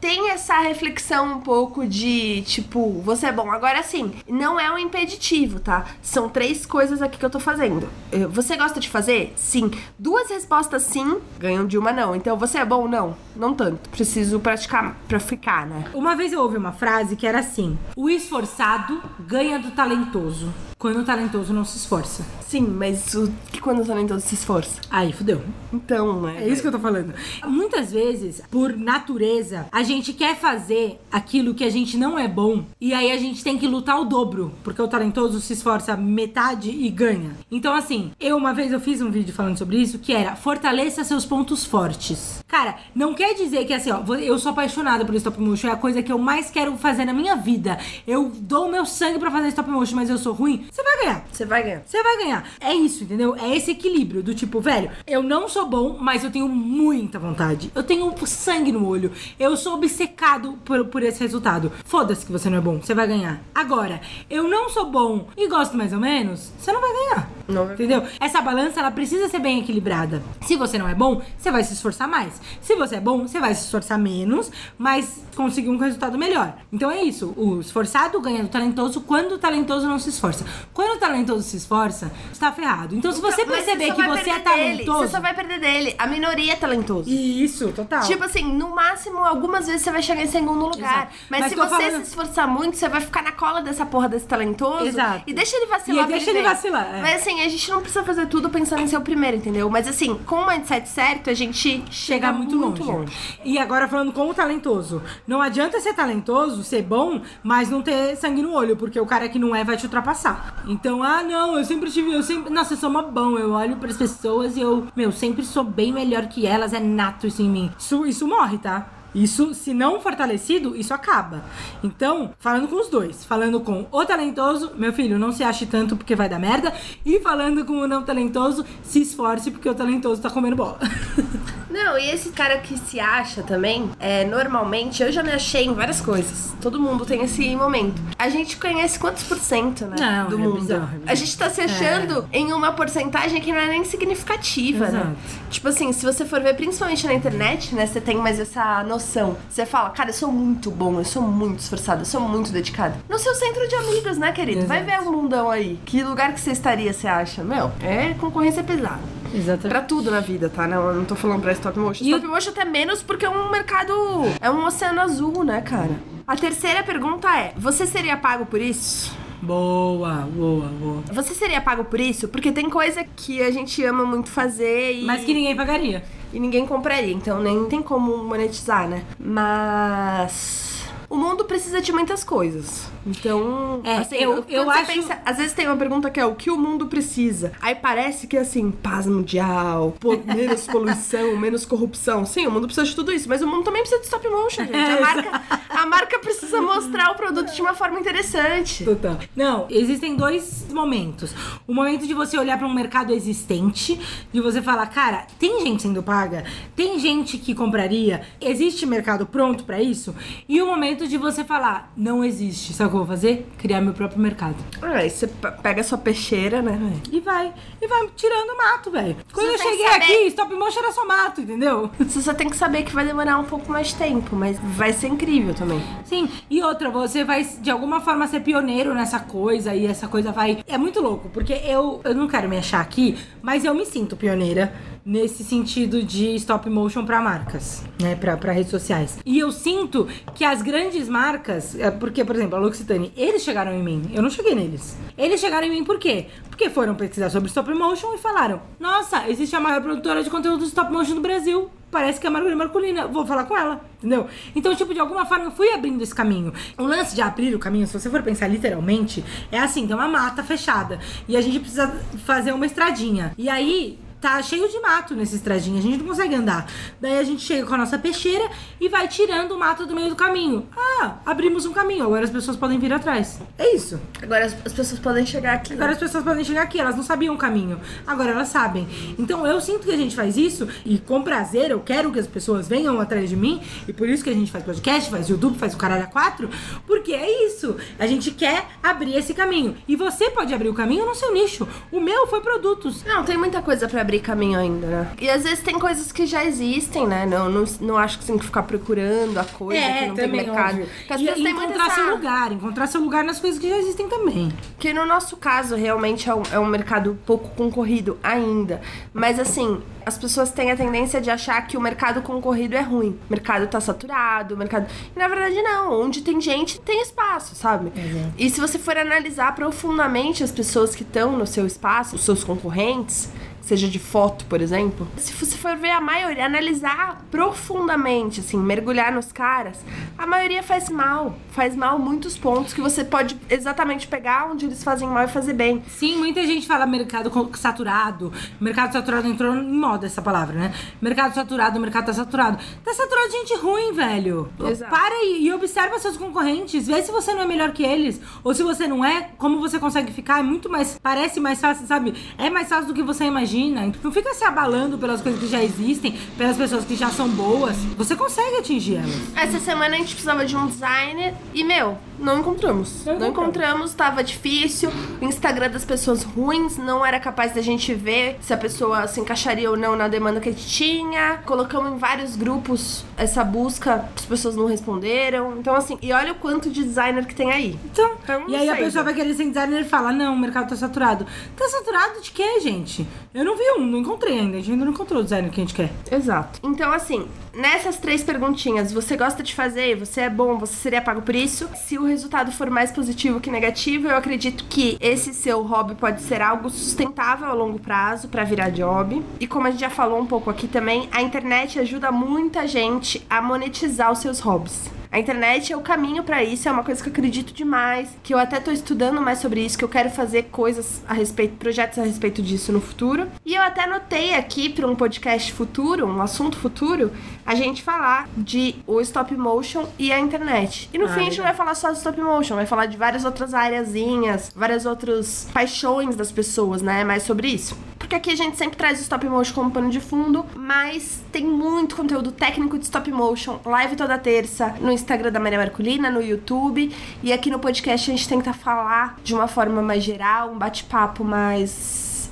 [0.00, 3.50] Tem essa reflexão um pouco de, tipo, você é bom.
[3.50, 5.84] Agora, assim, não é um impeditivo, tá?
[6.02, 7.88] São três coisas aqui que eu tô fazendo.
[8.12, 9.32] Eh, Você gosta de fazer?
[9.36, 9.70] Sim.
[9.98, 12.14] Duas respostas sim, ganham de uma não.
[12.14, 12.86] Então, você é bom?
[12.88, 13.16] Não.
[13.34, 13.88] Não tanto.
[13.90, 15.84] Preciso praticar pra ficar, né?
[15.94, 21.00] Uma vez eu ouvi uma frase que era assim: O esforçado ganha do talentoso, quando
[21.00, 22.24] o talentoso não se esforça.
[22.46, 24.80] Sim, mas o que quando o talentoso se esforça?
[24.88, 25.42] Aí, fudeu.
[25.72, 26.44] Então, né?
[26.44, 27.12] É isso que eu tô falando.
[27.46, 32.64] Muitas vezes, por natureza, a gente quer fazer aquilo que a gente não é bom
[32.80, 36.70] e aí a gente tem que lutar o dobro, porque o talentoso se esforça metade
[36.70, 37.32] e ganha.
[37.50, 41.02] Então, assim, eu uma vez eu fiz um vídeo falando sobre isso que era fortaleça
[41.02, 42.42] seus pontos fortes.
[42.46, 45.76] Cara, não quer dizer que assim, ó, eu sou apaixonada por stop motion, é a
[45.76, 47.78] coisa que eu mais quero fazer na minha vida.
[48.06, 50.67] Eu dou o meu sangue pra fazer stop motion, mas eu sou ruim.
[50.70, 51.24] Você vai ganhar.
[51.30, 51.82] Você vai ganhar.
[51.86, 52.50] Você vai ganhar.
[52.60, 53.36] É isso, entendeu?
[53.36, 57.70] É esse equilíbrio do tipo, velho, eu não sou bom, mas eu tenho muita vontade.
[57.74, 59.12] Eu tenho sangue no olho.
[59.38, 61.72] Eu sou obcecado por, por esse resultado.
[61.84, 63.40] Foda-se que você não é bom, você vai ganhar.
[63.54, 67.30] Agora, eu não sou bom e gosto mais ou menos, você não vai ganhar.
[67.48, 68.02] Não vai Entendeu?
[68.20, 70.22] Essa balança, ela precisa ser bem equilibrada.
[70.42, 72.40] Se você não é bom, você vai se esforçar mais.
[72.60, 76.56] Se você é bom, você vai se esforçar menos, mas conseguir um resultado melhor.
[76.72, 77.32] Então é isso.
[77.36, 80.44] O esforçado ganha do talentoso quando o talentoso não se esforça.
[80.72, 82.94] Quando o talentoso se esforça, está ferrado.
[82.94, 84.44] Então, se você Mas perceber só que você é perder dele.
[84.84, 84.98] talentoso.
[85.00, 85.94] Você só vai perder dele.
[85.98, 87.08] A minoria é talentoso.
[87.08, 88.02] Isso, total.
[88.02, 91.10] Tipo assim, no máximo, algumas vezes você vai chegar em segundo lugar.
[91.28, 94.08] Mas, Mas se você falando- se esforçar muito, você vai ficar na cola dessa porra
[94.08, 94.86] desse talentoso.
[94.86, 95.22] Exato.
[95.26, 96.04] E deixa ele vacilar.
[96.04, 97.00] E deixa ele vacilar, é.
[97.02, 99.68] Mas assim, a gente não precisa fazer tudo pensando em ser o primeiro, entendeu?
[99.70, 103.12] Mas assim, com o mindset certo, a gente chega, chegar muito, longe.
[103.44, 105.02] E agora falando com o talentoso.
[105.26, 109.28] Não adianta ser talentoso, ser bom, mas não ter sangue no olho, porque o cara
[109.28, 110.47] que não é vai te ultrapassar.
[110.66, 113.76] Então, ah, não, eu sempre tive, eu sempre, nossa, eu sou uma bom, eu olho
[113.76, 117.48] pras pessoas e eu, meu, sempre sou bem melhor que elas, é nato isso em
[117.48, 117.70] mim.
[117.78, 118.88] Isso, isso morre, tá?
[119.14, 121.42] Isso, se não fortalecido, isso acaba.
[121.82, 125.96] Então, falando com os dois, falando com o talentoso, meu filho, não se ache tanto
[125.96, 126.72] porque vai dar merda,
[127.04, 130.78] e falando com o não talentoso, se esforce porque o talentoso tá comendo bola.
[131.70, 135.74] Não, e esse cara que se acha também, é, normalmente, eu já me achei em
[135.74, 136.54] várias coisas.
[136.60, 138.00] Todo mundo tem esse momento.
[138.18, 139.96] A gente conhece quantos por cento, né?
[139.98, 140.60] Não, do é mundo.
[140.60, 141.02] bizarro, é bizarro.
[141.06, 145.00] A gente tá se achando em uma porcentagem que não é nem significativa, né?
[145.00, 145.16] Exato.
[145.50, 147.86] Tipo assim, se você for ver, principalmente na internet, né?
[147.86, 149.36] Você tem mais essa noção.
[149.48, 152.94] Você fala, cara, eu sou muito bom, eu sou muito esforçado, eu sou muito dedicado.
[153.08, 154.66] No seu centro de amigos, né, querido?
[154.66, 155.08] Vai ver Exato.
[155.08, 155.78] o mundão aí.
[155.84, 157.44] Que lugar que você estaria, você acha?
[157.44, 159.18] Meu, é concorrência pesada.
[159.32, 159.68] Exatamente.
[159.68, 160.66] Pra tudo na vida, tá?
[160.66, 162.04] Não, eu não tô falando pra stop motion.
[162.04, 163.92] E Stop motion até menos porque é um mercado.
[164.40, 166.00] É um oceano azul, né, cara?
[166.26, 169.12] A terceira pergunta é: você seria pago por isso?
[169.40, 171.02] Boa, boa, boa.
[171.12, 172.26] Você seria pago por isso?
[172.28, 176.02] Porque tem coisa que a gente ama muito fazer e, Mas que ninguém pagaria.
[176.32, 179.04] e ninguém compraria, então nem tem como monetizar, né?
[179.18, 180.82] Mas.
[181.08, 182.90] O mundo precisa de muitas coisas.
[183.06, 186.34] Então, É, assim, eu- eu acho- pensa- às vezes tem uma pergunta que é o
[186.34, 187.52] que o mundo precisa.
[187.60, 192.24] Aí parece que assim, paz mundial, po- menos poluição, menos corrupção.
[192.26, 194.64] Sim, o mundo precisa de tudo isso, mas o mundo também precisa de stop motion,
[194.64, 194.74] gente.
[194.76, 198.84] A É, marca, a marca precisa mostrar o produto de uma forma interessante.
[198.84, 199.18] Total.
[199.34, 201.34] Não, existem dois momentos.
[201.66, 203.98] O momento de você olhar para um mercado existente,
[204.32, 206.44] de você falar, cara, tem gente sendo paga,
[206.76, 210.14] tem gente que compraria, existe mercado pronto para isso?
[210.48, 212.72] E o momento de você falar, não existe.
[212.72, 213.46] Sabe o que eu vou fazer?
[213.58, 214.56] Criar meu próprio mercado.
[214.82, 216.72] Aí você pe- pega a sua peixeira, né?
[216.72, 217.00] velho?
[217.12, 219.16] E vai, e vai tirando mato, velho.
[219.32, 221.90] Quando eu cheguei saber- aqui, stop motion era só mato, entendeu?
[221.98, 224.92] Você só tem que saber que vai demorar um pouco mais de tempo, mas vai
[224.92, 225.80] ser incrível também.
[225.80, 225.98] também.
[226.04, 230.32] Sim, e outra, você vai de alguma forma ser pioneiro nessa coisa e essa coisa
[230.32, 230.64] vai.
[230.66, 234.16] É muito louco, porque eu, eu não quero me achar aqui, mas eu me sinto
[234.16, 234.72] pioneira
[235.08, 239.18] nesse sentido de stop motion para marcas, né, para redes sociais.
[239.24, 243.72] E eu sinto que as grandes marcas, é, porque por exemplo, a L'Occitane, eles chegaram
[243.72, 244.98] em mim, eu não cheguei neles.
[245.16, 246.26] Eles chegaram em mim por quê?
[246.50, 250.62] Porque foram pesquisar sobre stop motion e falaram: "Nossa, existe a maior produtora de conteúdo
[250.66, 254.26] stop motion do Brasil parece que é a Margarida Marcolina, vou falar com ela, entendeu?
[254.54, 256.52] Então, tipo, de alguma forma eu fui abrindo esse caminho.
[256.76, 260.06] O lance de abrir o caminho, se você for pensar literalmente, é assim, tem uma
[260.06, 261.88] mata fechada e a gente precisa
[262.26, 263.32] fazer uma estradinha.
[263.38, 266.66] E aí, tá cheio de mato nessa estradinha, a gente não consegue andar.
[267.00, 268.50] Daí a gente chega com a nossa peixeira
[268.80, 270.68] e vai tirando o mato do meio do caminho.
[270.76, 273.40] Ah, abrimos um caminho, agora as pessoas podem vir atrás.
[273.56, 274.00] É isso.
[274.22, 275.74] Agora as, as pessoas podem chegar aqui.
[275.74, 277.80] Agora as pessoas podem chegar aqui, elas não sabiam o caminho.
[278.06, 278.88] Agora elas sabem.
[279.18, 282.26] Então eu sinto que a gente faz isso e com prazer eu quero que as
[282.26, 285.58] pessoas venham atrás de mim e por isso que a gente faz podcast, faz YouTube,
[285.58, 286.50] faz o caralho a quatro,
[286.86, 287.76] porque é isso.
[287.98, 289.76] A gente quer abrir esse caminho.
[289.86, 291.68] E você pode abrir o caminho no seu nicho.
[291.92, 293.04] O meu foi produtos.
[293.04, 295.10] Não, tem muita coisa pra abrir caminho ainda, né?
[295.20, 297.26] E às vezes tem coisas que já existem, né?
[297.26, 300.28] Não, não, não acho que você tem que ficar procurando a coisa que não tem
[300.28, 300.82] mercado.
[301.18, 302.14] E encontrar seu essa...
[302.14, 304.50] lugar, encontrar seu lugar nas coisas que já existem também.
[304.78, 308.80] Que no nosso caso, realmente é um, é um mercado pouco concorrido ainda.
[309.12, 313.10] Mas assim, as pessoas têm a tendência de achar que o mercado concorrido é ruim.
[313.28, 314.86] O mercado tá saturado, o mercado.
[315.14, 316.00] E na verdade, não.
[316.00, 317.92] Onde tem gente, tem espaço, sabe?
[317.94, 318.32] Exato.
[318.38, 322.42] E se você for analisar profundamente as pessoas que estão no seu espaço, os seus
[322.42, 323.28] concorrentes.
[323.68, 325.06] Seja de foto, por exemplo.
[325.18, 329.84] Se você for ver a maioria, analisar profundamente, assim, mergulhar nos caras,
[330.16, 331.36] a maioria faz mal.
[331.50, 335.52] Faz mal muitos pontos que você pode exatamente pegar onde eles fazem mal e fazer
[335.52, 335.82] bem.
[335.86, 338.32] Sim, muita gente fala mercado saturado.
[338.58, 340.74] Mercado saturado entrou em moda essa palavra, né?
[341.02, 342.56] Mercado saturado, o mercado tá saturado.
[342.82, 344.48] Tá saturado de gente ruim, velho.
[344.66, 344.90] Exato.
[344.90, 346.86] Para aí e observa seus concorrentes.
[346.86, 348.18] Vê se você não é melhor que eles.
[348.42, 350.38] Ou se você não é, como você consegue ficar.
[350.38, 350.98] É muito mais.
[351.02, 352.14] Parece mais fácil, sabe?
[352.38, 353.57] É mais fácil do que você imagina.
[354.02, 357.76] Não fica se abalando pelas coisas que já existem, pelas pessoas que já são boas.
[357.96, 359.14] Você consegue atingir elas.
[359.36, 363.04] Essa semana a gente precisava de um designer e, meu, não encontramos.
[363.04, 363.94] Não Não, encontramos.
[363.94, 364.90] tava difícil.
[365.20, 369.20] O Instagram das pessoas ruins não era capaz da gente ver se a pessoa se
[369.20, 371.38] encaixaria ou não na demanda que a gente tinha.
[371.44, 375.56] Colocamos em vários grupos essa busca, as pessoas não responderam.
[375.58, 377.78] Então, assim, e olha o quanto de designer que tem aí.
[377.84, 379.12] Então, Então, e aí a sei, pessoa né?
[379.12, 381.26] vai querer ser designer e fala: Não, o mercado tá saturado.
[381.56, 383.06] Tá saturado de quê, gente?
[383.34, 384.58] Eu não vi um, não encontrei ainda.
[384.58, 385.90] A gente ainda não encontrou o designer que a gente quer.
[386.10, 386.60] Exato.
[386.62, 391.22] Então, assim, nessas três perguntinhas, você gosta de fazer, você é bom, você seria pago
[391.22, 391.68] por isso?
[391.74, 396.20] Se o resultado for mais positivo que negativo, eu acredito que esse seu hobby pode
[396.20, 399.22] ser algo sustentável a longo prazo pra virar job.
[399.40, 403.24] E como a gente já falou um pouco aqui também, a internet ajuda muita gente
[403.30, 404.90] a monetizar os seus hobbies.
[405.10, 408.34] A internet é o caminho pra isso, é uma coisa que eu acredito demais, que
[408.34, 411.98] eu até tô estudando mais sobre isso, que eu quero fazer coisas a respeito, projetos
[411.98, 413.26] a respeito disso no futuro.
[413.44, 417.10] E eu até anotei aqui para um podcast futuro, um assunto futuro,
[417.46, 420.90] a gente falar de o stop motion e a internet.
[420.92, 422.84] E no Ah, fim a gente não vai falar só de stop motion, vai falar
[422.86, 427.02] de várias outras áreazinhas, várias outras paixões das pessoas, né?
[427.02, 427.74] Mais sobre isso.
[428.08, 431.44] Porque aqui a gente sempre traz o stop motion como pano de fundo, mas tem
[431.44, 436.22] muito conteúdo técnico de stop motion, live toda terça, no Instagram da Maria Marculina, no
[436.22, 436.90] YouTube.
[437.22, 441.22] E aqui no podcast a gente tenta falar de uma forma mais geral, um bate-papo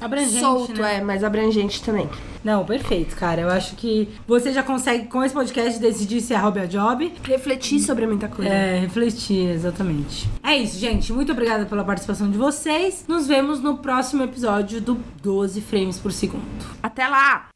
[0.00, 0.96] mais Abrangente, solto, né?
[0.96, 2.08] é, mais abrangente também.
[2.44, 3.42] Não, perfeito, cara.
[3.42, 7.12] Eu acho que você já consegue, com esse podcast, decidir se é hobby ou job.
[7.24, 8.50] Refletir sobre muita coisa.
[8.50, 10.28] É, refletir, exatamente.
[10.42, 11.12] É isso, gente.
[11.12, 13.04] Muito obrigada pela participação de vocês.
[13.08, 16.44] Nos vemos no próximo episódio do 12 frames por segundo.
[16.82, 17.55] Até lá!